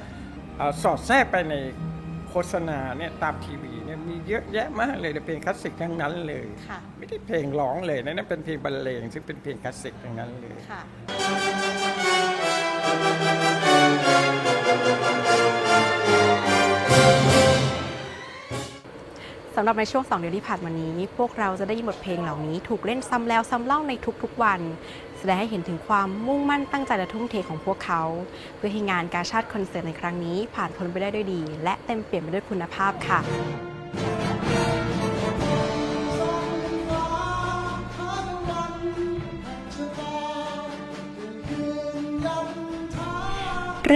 [0.83, 1.55] สอดแทรกไปใน
[1.94, 6.47] โฆษณาเนี่ยตามทีวีเนี่ยมีเยอะแยะมากเลยเพลงคลาสสิกทั้งนั้นเลย
[6.99, 10.57] ไม่ได้เพลงร้องเลยนะนั่นเป็นเพลงบรรเลงซึ่งเป็นเพลงคลาสสิกทั้งนั้นเลย
[19.57, 23.93] สำหรับในช่วง 2 เดือนที่ผ่านมานี้ พวกเราจะได้ยินบทเพลงเหล่านี้ ถูกเล่นซ้ำแล้วซ้ำเล่าใน
[24.23, 24.61] ทุกๆวัน
[25.19, 28.03] แสดงให้เห็นถึงความมุ่งมั่นตั้งใจและทุ่มเทของพวกเขา
[28.57, 33.74] เพื่อให้งานการชาติคอนเสิร์ตในครั้งนี้ผ่านพ้นไปได้ด้วยดี และเต็มเปี่ยมไปด้วยคุณภาพค่ะ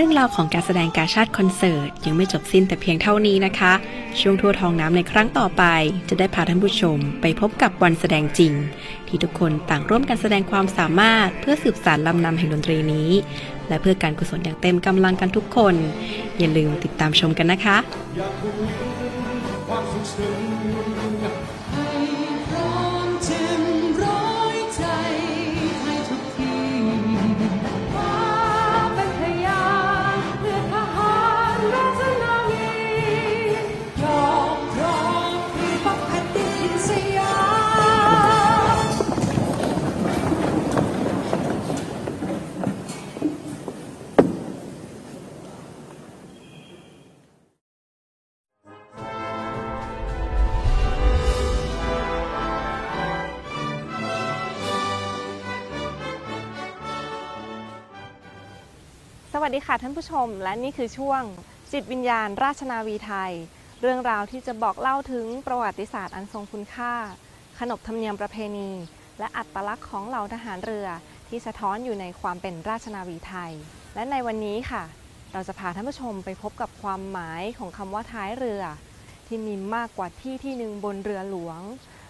[0.00, 3.72] รื่องราวของการแสดงการชาติคอนเสิร์ต ยังไม่จบสิ้นแต่เพียงเท่านี้นะคะ
[4.20, 5.64] ช่วงทั่วทองน้ำในครั้งต่อไป
[6.08, 8.52] จะได้พาท่านผู้ชมไปพบกับวันแสดงจริง
[9.08, 13.10] ที่ทุกคนต่างร่วมกันแสดงความสามารถ เพื่อสืบสานลำนำแห่งดนตรีนี้
[13.68, 15.74] และเพื่อการกุศลอย่างเต็มกำลังกันทุกคน
[16.38, 17.76] อย่าลืมติดตามชมกันนะคะ
[59.50, 61.22] วัสดีค่ะท่านผู้ชม และนี่คือช่วง
[61.72, 63.32] จิตวิญญาณ ราชนาวีไทย
[63.80, 66.94] เรื่องราวที่จะบอกเล่าถึงประวัติศาสตร์อันทรงคุณค่า
[67.58, 68.70] ขนบธรรมเนียมประเพณี
[69.18, 70.88] และอัตลักษณ์ของเหล่าทหารเรือ
[71.28, 73.52] ที่สะท้อนอยู่ในความเป็นราชนาวีไทย
[73.94, 74.82] และในวันนี้ค่ะ
[75.32, 78.62] เราจะพาท่านผู้ชมไปพบกับความหมายของคำว่าท้ายเรือ
[79.26, 81.60] ที่มีมากกว่าที่ที่หนึ่งบนเรือหลวง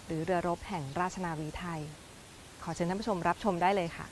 [0.05, 1.81] หรือเรือรบแห่งราชนาวีไทย
[2.63, 4.05] ขอเชิญท่านผู้ชมรับชมได้เลยค่ะ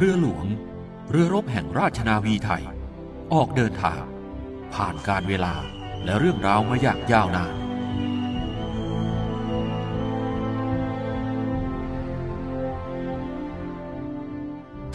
[0.00, 0.46] เรือหลวง
[1.10, 2.62] เรือรบแห่งราชนาวีไทย
[3.32, 4.02] ออกเดินทาง
[4.74, 5.54] ผ่านการเวลา
[6.04, 7.54] และเรื่องราวมาอย่างยาวนาน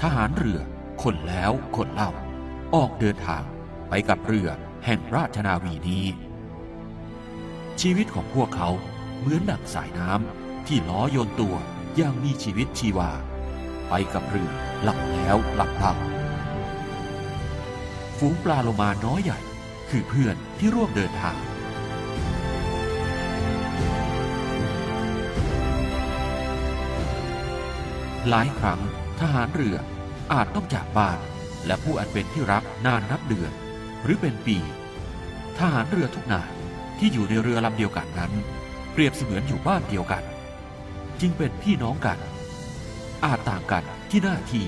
[0.01, 0.59] ทหารเรือ
[1.03, 2.11] คนแล้วคนเล่า
[2.75, 3.43] ออกเดินทาง
[3.89, 4.49] ไปกับเรือ
[4.85, 6.05] แห่งราชนาวีนี้
[7.81, 8.69] ชีวิตของพวกเขา
[9.19, 11.55] เหมือนดั่งสายน้ำที่ล้อโยนตัว
[11.95, 13.11] อย่างมีชีวิตชีวา
[13.95, 14.51] ไปกับเรือ
[14.83, 15.93] หลับแล้วหลับเล่า
[18.17, 19.39] ฝูงปลาโลมาน้อยใหญ่
[19.89, 21.37] คือเพื่อนที่ร่วมเดินทาง
[28.29, 28.79] หลายครั้ง
[29.19, 29.77] ทหารเรือ
[30.33, 31.17] อาจต้องจากบ้าน
[31.65, 33.51] และผู้อันเป็นที่รักนานนับเดือน
[34.03, 34.57] หรือเป็นปี
[35.57, 36.51] ทหารเรือทุกนาย
[36.99, 38.31] ที่อยู่ในเรือลำเดียวกันนั้น
[38.91, 40.23] เปรียบเสมือนอยู่บ้านเดียวกัน
[41.19, 42.19] จึงเป็นพี่น้องกัน
[43.25, 44.65] อาจต่างกันที่หน้าที่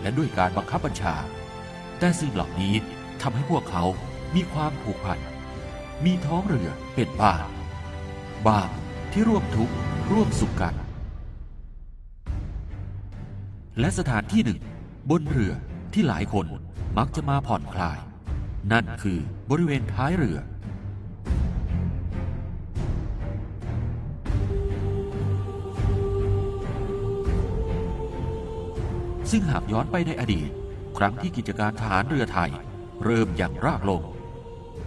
[0.00, 1.14] และด้วยการบังคับบัญชา
[1.98, 2.74] แต่สิ่งเหล่านี้
[3.22, 3.84] ทำให้พวกเขา
[4.34, 5.18] มีความผูกพัน
[6.04, 7.44] มีท้องเรือเป็นบ้าน
[8.46, 8.70] บ้าน
[9.12, 9.74] ที่ร่วมทุกข์
[10.12, 10.74] ร่วมสุขกัน
[13.80, 14.60] และสถานที่หนึ่ง
[15.10, 15.52] บนเรือ
[15.92, 16.46] ที่หลายคน
[16.98, 17.98] มักจะมาผ่อนคลาย
[18.72, 19.18] นั่นคือ
[19.50, 20.38] บริเวณท้ายเรือ
[29.32, 30.50] ซึ่งหากย้อนไปในอดีต
[30.98, 32.50] ครั้งที่กิจการทหารเรือไทย
[33.04, 34.02] เริ่มอย่างรากลง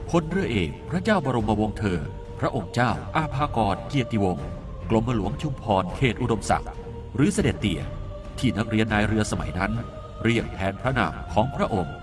[0.10, 2.00] พลเรือเอกพระเจ้าบรมวงศ์เธอ
[2.40, 4.46] พระองค์เจ้าอาภากรเกียรติวงศ์
[4.90, 6.70] กรมหลวงชุมพรเขตอุดมศักดิ์
[7.16, 7.82] หรือเสด็จเตี่ย
[8.40, 9.72] ที่นักเรียนนายเรือสมัยนั้น
[10.24, 11.96] เรียกแทนพระนามของพระองค์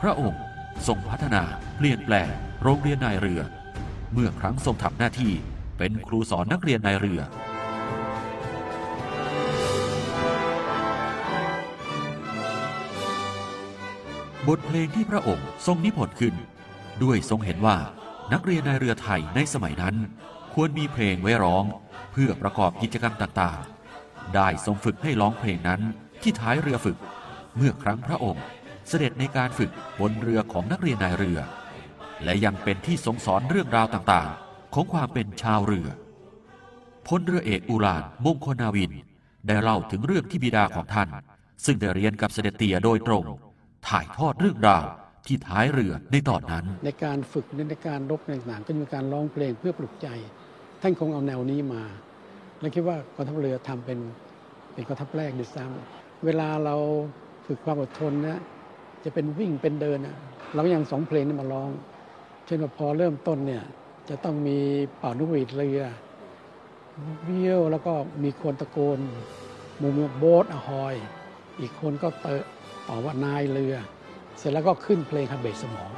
[0.00, 0.42] พระองค์
[0.86, 1.42] ทรงพัฒนา
[1.76, 2.30] เปลี่ยนแปลง
[2.62, 3.40] โรงเรียนนายเรือ
[4.12, 5.32] เมื่อครั้งทรงทำหน้าที่
[5.78, 7.20] เป็นครูสอนนักเรียนนายเรือ
[14.48, 16.34] บทเพลงที่พระองค์ทรงนิพนธ์ขึ้น
[17.02, 17.76] ด้วยทรงเห็นว่า
[18.32, 19.96] นักเรียนนายเรือไทยในสมัยนั้น
[20.54, 21.64] ควรมีเพลงไว้ร้อง
[22.12, 25.80] เพื่อประกอบกิจกรรมต่างๆ ได้ทรงฝึกให้ร้องเพลงนั้น
[26.22, 26.98] ที่ท้ายเรือฝึก
[27.56, 28.44] เมื่อครั้งพระองค์
[28.88, 29.70] เสด็จในการฝึก
[30.00, 31.38] บนเรือของนักเรียนนายเรือ
[32.24, 35.88] และยังเป็นที่ทรงสอนเรื่องราวต่างๆ ของความเป็นชาวเรือ
[37.06, 38.92] พลเรือเอกอุรานมงคลนาวิน
[39.46, 41.08] ได้เล่าถึงเรื่องที่บิดาของท่าน
[41.64, 43.24] ซึ่งได้เรียนกับเสด็จเตี่ยโดยตรง
[43.88, 44.84] ถ่ายทอดเรื่องราว
[45.26, 50.08] ที่ท้ายเรือในตอนนั้น ในการฝึกในการรบต่างๆก็จะมีการร้องเพลงเพื่อปลุกใจ
[50.82, 51.82] ท่านคงเอาแนวนี้มา
[52.60, 53.98] และคิดว่ากองทัพเรือทำเป็น
[54.72, 56.76] เป็นกองทัพแรกด้วยซ้ำเวลาเรา
[57.46, 58.40] ฝึกความอดทนนะ
[59.04, 60.16] จะเป็นวิ่งเป็นเดินนะ
[60.54, 61.70] เรายังสองเพลงนี้มาร้อง
[62.46, 63.64] เช่นว่าพอเริ่มต้นเนี่ย
[64.08, 64.58] จะต้องมี
[64.98, 65.82] เป่านุหวีดเรือ
[67.24, 68.98] เบี้ยวแล้วก็มีคนตะโกน
[69.80, 70.94] มูมโบ๊ทอหอย
[71.60, 72.42] อีกคนก็เตะ
[72.88, 73.74] ต่อว่านายเรือ
[74.38, 75.90] เสร็จแล้วก็ขึ้นเพลงฮับเบสสมอง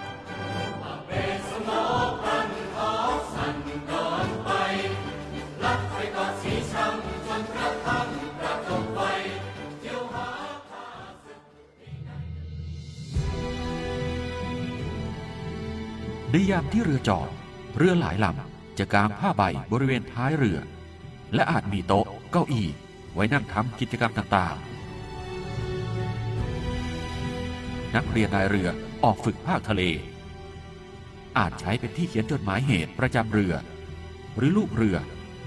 [16.32, 17.28] ในยามที่เรือจอด
[17.76, 20.58] เรือหลายลำจะกางผ้าใบบริเวณท้ายเรือ
[21.34, 22.68] และอาจมีโต๊ะเก้าอี้
[23.14, 24.67] ไว้นั่งทำกิจกรรมต่างๆ
[27.96, 28.68] นักเรียนนายเรือ
[29.04, 29.82] ออกฝึกภาคทะเล
[31.38, 33.54] อาจใช้เป็นที่เขียนจดหมายเหตุประจำเรือ
[34.36, 34.96] หรือลูกเรือ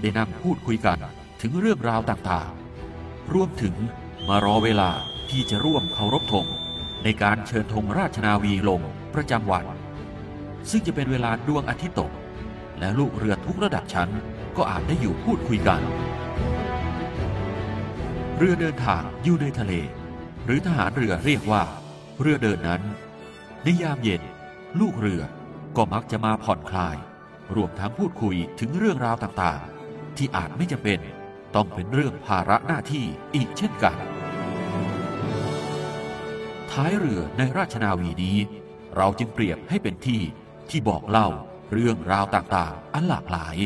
[0.01, 0.97] ได้นั่งพูดคุยกัน
[1.41, 3.75] ถึงเรื่องราวต่างๆ รวมถึง
[4.27, 4.91] มารอเวลา
[5.29, 6.47] ที่จะร่วมเคารพธง
[7.03, 8.81] ในการเชิญธงราชนาวีลง
[9.15, 9.65] ประจำวัน
[10.69, 12.11] ซึ่งจะเป็นเวลาดวงอาทิตย์ตก
[12.79, 14.09] และลูกเรือทุกระดับชั้น
[14.57, 15.81] ก็อาจได้อยู่พูดคุยกัน
[18.37, 19.73] เรือเดินทางอยู่ในทะเล
[20.45, 21.63] หรือทหารเรือเรียกว่า
[22.19, 22.81] เรือเดินนั้น
[23.63, 24.21] ในยามเย็น
[24.79, 25.23] ลูกเรือ
[25.75, 26.97] ก็มักจะมาผ่อนคลาย
[27.55, 30.99] รวมทั้งพูดคุยถึงเรื่องราวต่างๆ ที่อาจไม่จำเป็น
[31.55, 33.05] ต้องเป็นเรื่องภาระหน้าที่
[33.35, 33.97] อีกเช่นกัน
[36.71, 38.37] ท้ายเรือในราชนาวีนี้
[38.95, 40.21] เราจึงเปรียบให้เป็นที่
[40.69, 41.29] ที่บอกเล่า
[41.73, 43.57] เรื่องราวต่างๆ อันหลากหลาย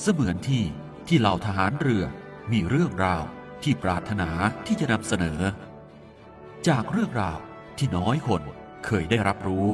[0.00, 0.64] เสมือนที่
[1.08, 2.04] ที่เหล่าทหารเรือ
[2.52, 3.22] มีเรื่องราว
[3.62, 4.30] ที่ปรารถนา
[4.66, 5.40] ที่จะนำเสนอ
[6.68, 7.38] จากเรื่องราว
[7.82, 8.42] ที่น้อยคน
[8.86, 9.66] เคยได้รับรู้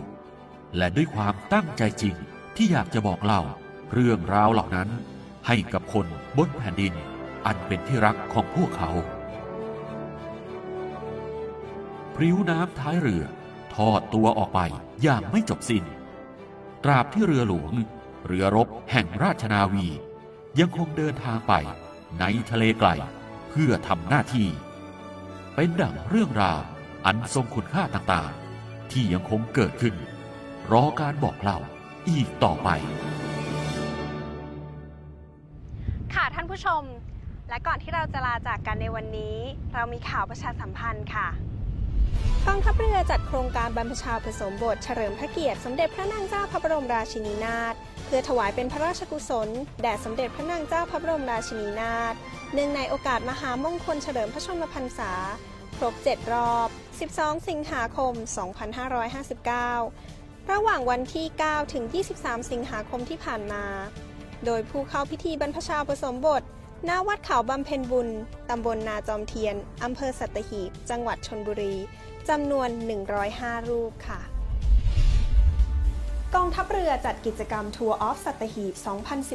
[0.76, 2.14] และด้วยความตั้งใจจริง
[2.56, 3.42] ที่อยากจะบอกเล่า
[3.92, 4.88] เรื่องราวเหล่านั้น
[5.46, 6.94] ให้กับคนบนแผ่นดิน
[7.46, 8.90] อันเป็นที่รักของพวกเขา
[12.14, 13.24] พริ้วน้ำท้ายเรือ
[13.74, 14.60] ทอดตัวออกไป
[15.02, 15.84] อย่างไม่จบสิน้น
[16.84, 17.72] ตราบที่เรือหลวง
[18.26, 19.86] เรือรบแห่งราชนาวี
[20.58, 21.54] ยังคงเดินทางไป
[22.20, 22.88] ในทะเลไกล
[23.50, 24.48] เพื่อทำหน้าที่
[25.54, 26.62] เป็นดั่งเรื่องราว
[27.08, 29.94] อันทรงคุณค่าต่างๆ ที่ยังคงเกิดขึ้น
[30.72, 31.58] รอการบอกเล่า
[32.08, 32.68] อีกต่อไป
[36.14, 36.82] ค่ะท่านผู้ชม
[37.48, 39.36] และก่อนที่เราจะลาจากกันในวันนี้
[39.74, 41.28] เรามีข่าวประชาสัมพันธ์ค่ะ
[42.46, 49.48] กองทัพเรือจัดโครงการบรรพชาผสมบทเฉลิมพระเกียรติสมเด็จพระนางเจ้าพระบรมราชินีนาถเพื่อถวายเป็นพระราชกุศล
[49.82, 52.14] แด่สมเด็จพระนางเจ้าพระบรมราชินีนาถ
[52.52, 55.12] เนื่องในโอกาสมหามงคลเฉลิมพระชนมพรรษา
[55.78, 58.12] ครบ 7 รอบ 12 สิงหาคม
[59.72, 61.84] 2559 ระหว่างวันที่ 9 ถึง
[62.18, 63.64] 23 สิงหาคมที่ผ่านมา
[64.44, 66.42] โดยผู้เข้าพิธีบรรพชาผสมบท
[66.88, 68.08] ณวัดเขาบำเพ็ญบุญ
[68.50, 71.74] ตำบลนาจอมเทียน อำเภอสัตหีบ จังหวัดชนบุรี
[72.28, 72.68] จำนวน
[73.18, 74.20] 105 รูปค่ะ
[76.34, 78.74] กองทัพเรือจัดกิจกรรมทัวร์ออฟสัตหีบ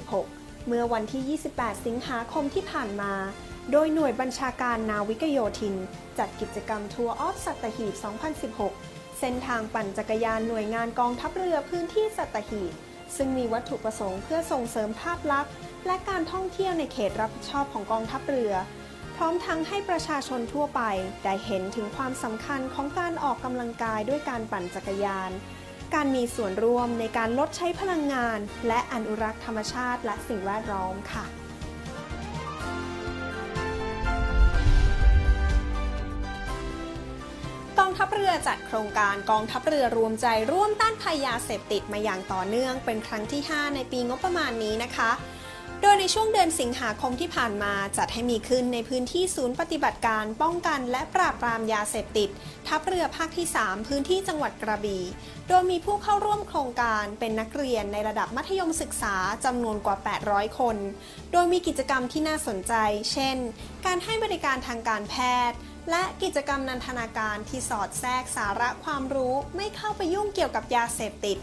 [0.03, 3.13] 2016 เมื่อวันที่ 28 สิงหาคมที่ผ่านมา
[3.71, 5.75] โดยหน่วยบัญชาการนาวิกโยธิน
[6.21, 7.93] จัดกิจกรรมทัวร์ออฟสัตหีบ
[8.55, 12.73] 2016 เส้นทางปั่นจักรยานหน่วยงานกองทัพเรือพื้นที่สัตหีบ
[13.15, 15.51] ซึ่งมีวัตถุประสงค์เพื่อส่งเสริมภาพลักษณ์
[15.85, 18.53] และการท่องเที่ยวในเขตรับผิดชอบของกองทัพเรือ
[19.15, 20.81] พร้อมทั้งให้ประชาชนทั่วไป
[21.23, 25.31] ได้เห็นถึงความสำคัญของการออกกำลังกายด้วยการปั่นจักรยาน
[25.93, 31.40] การมีส่วนร่วมในการลดใช้พลังงาน และอนุรักษ์ธรรมชาติและสิ่งแวดล้อมค่ะ
[37.79, 45.11] กองทัพเรือจัดโครงการกองทัพเรือรวมใจร่วมต้านภัยยาเสพติดมาอย่างต่อเนื่องเป็นครั้งที่ 5 ในปีงบประมาณนี้นะคะ
[45.81, 52.29] โดยในช่วงเดือนสิงหาคมที่ผ่านมาจัดให้มีขึ้นในพื้นที่ศูนย์ปฏิบัติการป้องกันและปราบปรามยาเสพติด
[52.67, 55.03] ทัพเรือภาคที่ 3 พื้นที่จังหวัดกระบี่
[55.47, 59.15] โดยมีผู้เข้าร่วมโครงการเป็นนักเรียนในระดับมัธยมศึกษา
[59.45, 59.97] จำนวนกว่า
[60.27, 60.77] 800 คน
[61.31, 62.73] โดยมีกิจกรรมที่น่าสนใจ
[63.11, 63.37] เช่น
[63.85, 65.15] การให้บริการทางการแพ
[65.49, 65.57] ทย์
[65.89, 71.37] และกิจกรรมนันทนาการที่สอดแทรกสาระความรู้ไม่เข้าไปยุ่งเกี่ยวกับยาเสพติด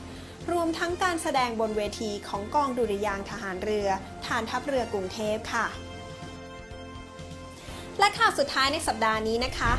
[0.52, 3.88] รวมทั้งการแสดงบนเวทีของกองดุริยางทหารเรือ
[4.26, 5.66] ฐานทัพเรือกรุงเทพค่ะ
[7.98, 9.72] และข่าวสุดท้ายในสัปดาห์นี้นะคะ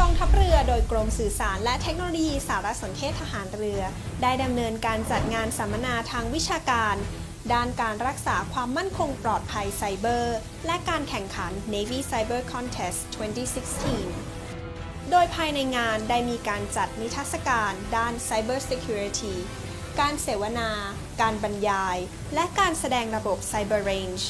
[0.00, 3.80] กองทัพเรือโดยกรมสื่อสารและเทคโนโลยีสารสนเทศทหารเรือ
[4.22, 6.96] ได้ดำเนินการจัดงานสัมมนาทางวิชาการ
[7.52, 10.36] ด้านการรักษาความมั่นคงปลอดภัยไซเบอร์
[10.66, 13.00] และการแข่งขัน Navy Cyber Contest
[14.26, 19.34] 2016 โดยภายในงานได้มีการจัดนิทรรศการด้าน Cyber Security
[20.00, 20.70] การเสวนา
[21.20, 21.96] การบรรยาย
[22.34, 24.24] และการแสดงระบบ Cyber Range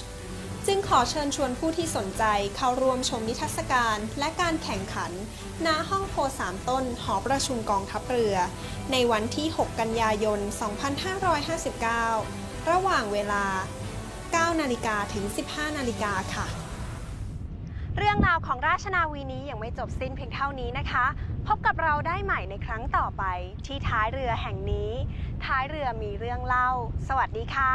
[0.67, 2.25] จึงขอเชิญชวนผู้ที่สนใจ
[2.57, 5.13] เข้าร่วมชมนิทรรศการและการแข่งขัน
[5.67, 8.37] ณ ห้องโพสามต้น หอประชุมกองทัพเรือ
[8.93, 13.45] ในวันที่ 6 กันยายน 2559 ระหว่างเวลา
[14.53, 16.47] 9 นาฬิกาถึง 15 นาฬิกาค่ะ
[17.99, 21.07] เรื่องราวของราชนาวีนี้ยังไม่จบสิ้นเพียงเท่านี้นะคะ
[21.47, 23.25] พบกับเราได้ใหม่ในครั้งต่อไป
[23.67, 24.91] ที่ท้ายเรือแห่งนี้
[25.45, 26.71] ท้ายเรือมีเรื่องเล่า
[27.09, 27.73] สวัสดีค่ะ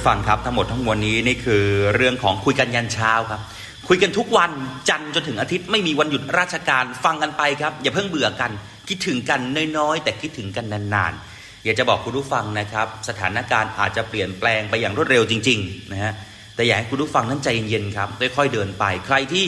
[0.00, 1.64] ผู้ฟังครับ ทั้งหมดทั้งมวลนี้นี่คือ
[1.96, 3.40] เรื่องของคุยกันยันเช้าครับ
[3.88, 4.50] คุยกันทุกวัน
[4.88, 8.50] จันทร์จนถึงอาทิตย์ไม่มีวันหยุดราชการฟังกันไปครับ อย่าเพิ่งเบื่อกัน
[8.88, 9.40] คิดถึงกัน
[9.78, 16.12] น้อยๆ แต่คิดถึงกันนานๆอยากจะบอกคุณผู้ฟังนะครับ สถานการณ์อาจจะเปลี่ยนแปลงไปอย่างรวดเร็วจริง ๆ นะฮะ
[16.60, 19.46] แต่อยากให้คุณผู้ฟังนั้นใจเย็นๆครับค่อยๆเดินไป ใครที่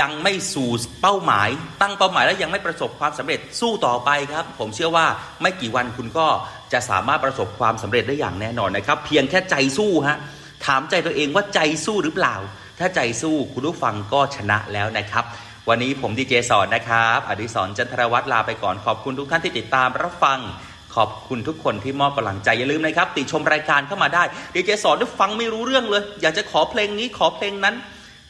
[0.00, 0.70] ยังไม่สู่
[1.02, 1.48] เป้าหมาย
[1.80, 5.06] ตั้งเป้าหมายแล้วยังไม่ประสบความสำเร็จสู้ต่อไปครับ ผมเชื่อว่า
[5.42, 6.26] ไม่กี่วันคุณก็
[6.72, 10.18] จะสามารถประสบความสำเร็จได้อย่างแน่นอนนะครับ เพียงแค่ใจสู้ฮะ
[10.66, 12.36] ถามใจตัวเองว่าใจสู้หรือเปล่า
[12.78, 15.24] ถ้าใจสู้คุณผู้ฟังก็ชนะแล้วนะครับ
[15.68, 20.40] วันนี้ผมดีเจสอนนะครับ อดิศรจันทรวัฒน์ลาไปก่อนขอบคุณทุกท่านที่ติดตามรับฟัง
[20.94, 24.22] ขอบคุณทุกคนที่มอบกำลังใจ อย่าลืมนะครับ ติชมรายการเข้ามาได้
[24.54, 27.74] ดีเจสอนด้วยฟังไม่รู้เรื่องเลย อยากจะขอเพลงนี้ขอเพลงนั้น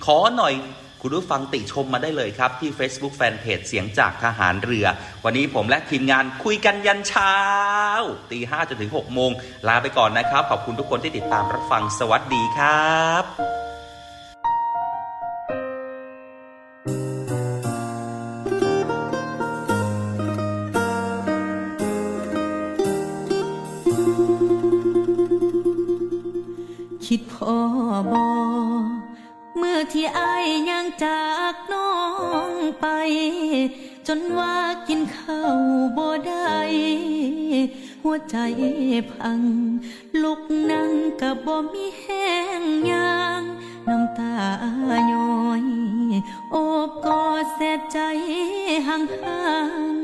[0.04, 0.54] ขอหน่อย
[1.02, 4.86] คุณผู้ฟังติชมมาได้เลยครับ ที่ Facebook Fanpage เสียงจากทหารเรือ
[5.24, 7.34] วันนี้ผมและทีมงานคุยกันยันเช้า
[8.30, 9.30] ตีห้าจนถึง6โมง
[9.68, 13.69] ลาไปก่อนนะครับ ขอบคุณทุกคนที่ติดตามรับฟังสวัสดีครับ
[29.94, 31.22] ที่อายยังจา
[31.52, 31.92] กน้อ
[32.50, 32.86] งไป
[34.06, 34.56] จนว่า
[34.88, 35.60] กินข้าว
[35.96, 36.58] บ่ได้
[38.02, 38.36] หัวใจ
[39.12, 39.40] พัง
[40.22, 43.42] ลุกนั่งกับบ่มีแห้งยาง
[43.88, 44.34] น้ำตา
[45.12, 45.64] ย้อย
[46.50, 46.56] โอ
[46.88, 47.98] บกอดเสียใจ
[48.86, 49.40] ห่างห่า
[49.92, 49.94] ง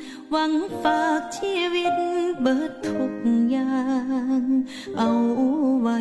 [0.00, 1.94] ๆหวังฝากชีวิต
[2.42, 3.12] เบิดทุก
[3.50, 3.76] อย่า
[4.40, 4.42] ง
[4.98, 5.10] เอา
[5.80, 5.98] ไว้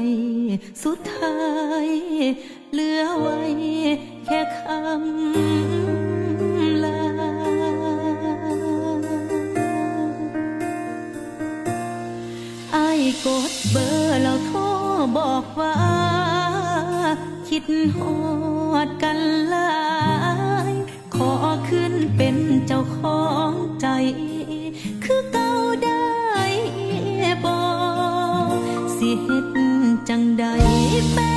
[0.84, 1.38] สุดท้า
[1.86, 1.88] ย
[2.74, 3.40] เหลือไว้
[4.26, 4.74] แค่คำ
[6.84, 7.02] ลา
[12.74, 12.88] ไอ้
[13.26, 14.60] กดเบอร์แล้วโทร
[15.18, 15.76] บอกว่า
[17.48, 17.66] คิด
[17.98, 18.16] หอ
[18.88, 19.20] ดกัน
[19.54, 19.76] ลา
[20.72, 20.74] ย
[21.16, 21.32] ขอ
[21.70, 22.36] ขึ้นเป็น
[22.68, 23.52] เจ้าของ
[23.82, 23.88] ใจ
[25.04, 25.52] คือเก่า
[25.84, 26.06] ได้
[27.44, 27.62] บอ
[28.98, 29.48] สิเฮ็ด
[30.10, 30.46] จังใด
[31.14, 31.35] เ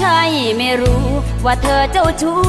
[0.00, 0.22] ใช่
[0.58, 1.06] ไม่รู้
[1.44, 2.42] ว่าเธอเจ้าชู้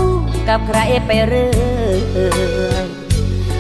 [0.50, 2.86] กับใครไปเรื่อย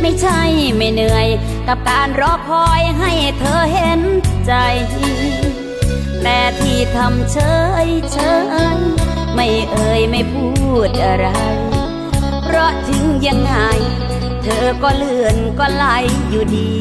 [0.01, 0.41] ไม่ใช่
[0.75, 1.27] ไม่เหนื่อย
[1.67, 4.01] กับการรอคอยให้เธอเห็น
[4.45, 4.53] ใจ
[6.23, 7.37] แต่ที่ทำเฉ
[7.85, 8.17] ยเฉ
[8.77, 8.79] ย
[9.35, 10.49] ไม่เอ่ยไม่พู
[10.87, 11.27] ดอะไร
[12.43, 13.53] เพราะถึงยังไง
[14.43, 15.85] เธอก็เลื่อนก็ไหล
[16.29, 16.71] อยู่ดี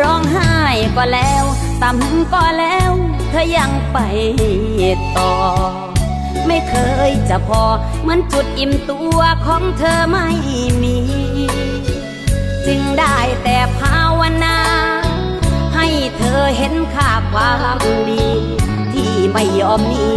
[0.00, 0.54] ร้องไห้
[0.96, 1.44] ก็แล้ว
[1.82, 2.92] ต่ำก็แล้ว
[3.30, 3.98] เธอยังไป
[5.16, 5.32] ต่อ
[6.46, 6.74] ไม่เค
[7.08, 7.62] ยจะพอ
[8.02, 10.28] เหมือนจุดอิ่มตัวของเธอไม่
[10.82, 10.98] มี
[12.66, 14.58] จึงได้แต่ภาวนา
[15.74, 17.78] ให้เธอเห็นค่าความ
[18.10, 18.28] ดี
[18.92, 20.08] ที่ไม่ยอมหนี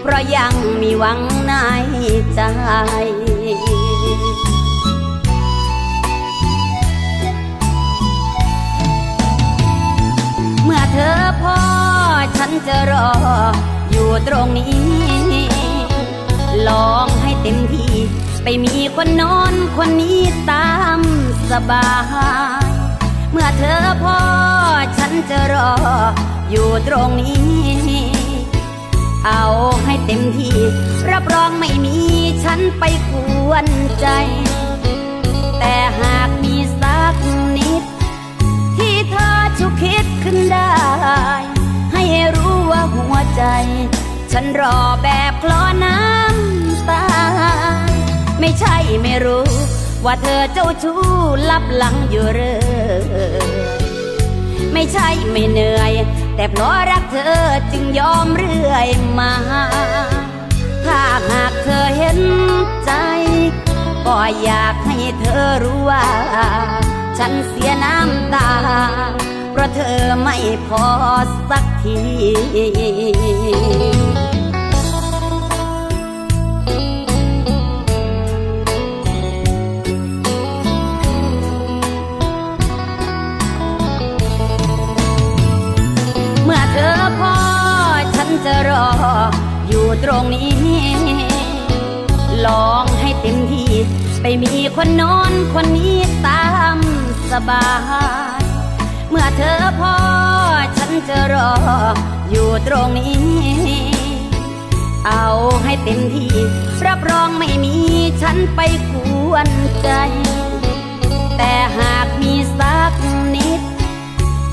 [0.00, 1.52] เพราะยังมีหวังใน
[2.34, 2.40] ใจ
[10.64, 11.75] เมื่อเธอพอ
[12.36, 13.08] ฉันจะรอ
[13.90, 14.76] อยู่ตรงนี้
[16.68, 17.92] ลองให้เต็มที่
[18.42, 20.20] ไปมีคนนอนคนนี้
[20.50, 21.00] ตาม
[21.50, 21.90] สบา
[22.66, 22.70] ย
[23.32, 24.18] เมื่อเธอพอ
[24.98, 25.72] ฉันจะรอ
[26.50, 27.46] อยู่ตรงนี้
[29.26, 29.44] เอา
[29.84, 30.56] ให้เต็มที่
[31.10, 31.98] รับรองไม่มี
[32.44, 33.12] ฉันไปก
[33.48, 33.66] วน
[34.00, 34.06] ใจ
[35.58, 37.14] แต่หากมีสัก
[37.56, 37.82] นิด
[38.76, 40.72] ที่เธอชุกคิดขึ้นได้
[42.94, 43.42] หัวใจ
[44.32, 47.04] ฉันรอแบบคลอน้ำตา
[48.40, 49.48] ไม่ใช่ไม่รู้
[50.04, 51.00] ว่าเธอเจ้าชู้
[51.50, 53.48] ลับหลังอยู่เรื่อย
[54.72, 55.92] ไม่ใช่ไม่เหนื่อย
[56.36, 59.32] แต่เพราะรักเธอจึงยอมเรื่อยมา
[60.86, 62.20] ถ้าหากเธอเห็น
[62.84, 62.92] ใจ
[64.06, 66.06] ก็อยากให้เธอรู้ว่า
[67.18, 68.50] ฉันเสียน้ำตา
[69.56, 70.36] เพราะเธอไม่
[70.68, 70.86] พอ
[71.50, 71.98] สักที
[86.44, 87.34] เมื่อเธอพอ
[88.14, 88.88] ฉันจะรอ
[89.68, 90.54] อยู่ตรงนี้
[92.46, 93.72] ลองให้เต็มที่
[94.22, 96.44] ไปมีคนนอนคนนี้ตา
[96.76, 96.78] ม
[97.32, 97.66] สบา
[98.24, 98.25] ย
[99.10, 99.94] เมื่อเธอพอ
[100.76, 101.52] ฉันจะรอ
[102.30, 103.16] อยู่ตรงนี้
[105.06, 105.26] เอา
[105.64, 106.32] ให้เต็มที่
[106.86, 107.76] รับรองไม่มี
[108.22, 108.60] ฉันไป
[108.92, 108.94] ก
[109.30, 109.48] วน
[109.82, 109.88] ใจ
[111.36, 112.92] แต่หากมีสัก
[113.34, 113.60] นิด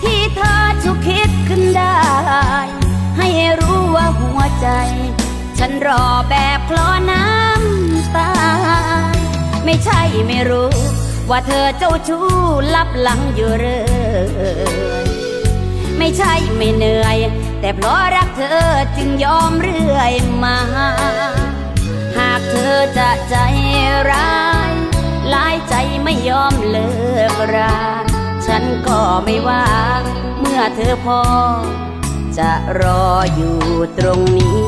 [0.02, 2.00] ที่เธอชุกคิดขึ้นได้
[3.18, 3.28] ให้
[3.60, 4.68] รู้ว่าหัวใจ
[5.60, 8.32] ฉันรอแบบคลอน้ำตา
[9.66, 10.74] ไม่ใช่ไม่รู้
[11.30, 12.26] ว่าเธอเจ้าชู้
[12.76, 13.84] ลับหลังอยู่เรื่อ
[15.06, 15.08] ย
[15.98, 17.18] ไม่ใช่ไม่เหนื่อย
[17.62, 18.64] แต่เพราะรักเธอ
[18.98, 20.14] จึงยอมเรื่อย
[20.44, 20.58] มา
[22.18, 23.36] หากเธอจะใจ
[24.12, 24.34] ร้า
[24.70, 24.72] ย
[25.30, 26.92] หลายใจไม่ยอมเลิ
[27.32, 27.80] กรา
[28.46, 29.66] ฉันก็ไม่ว่า
[30.40, 31.22] เมื่อเธอพอ
[32.38, 33.06] จะรอ
[33.36, 33.60] อยู่
[33.98, 34.64] ตรงนี้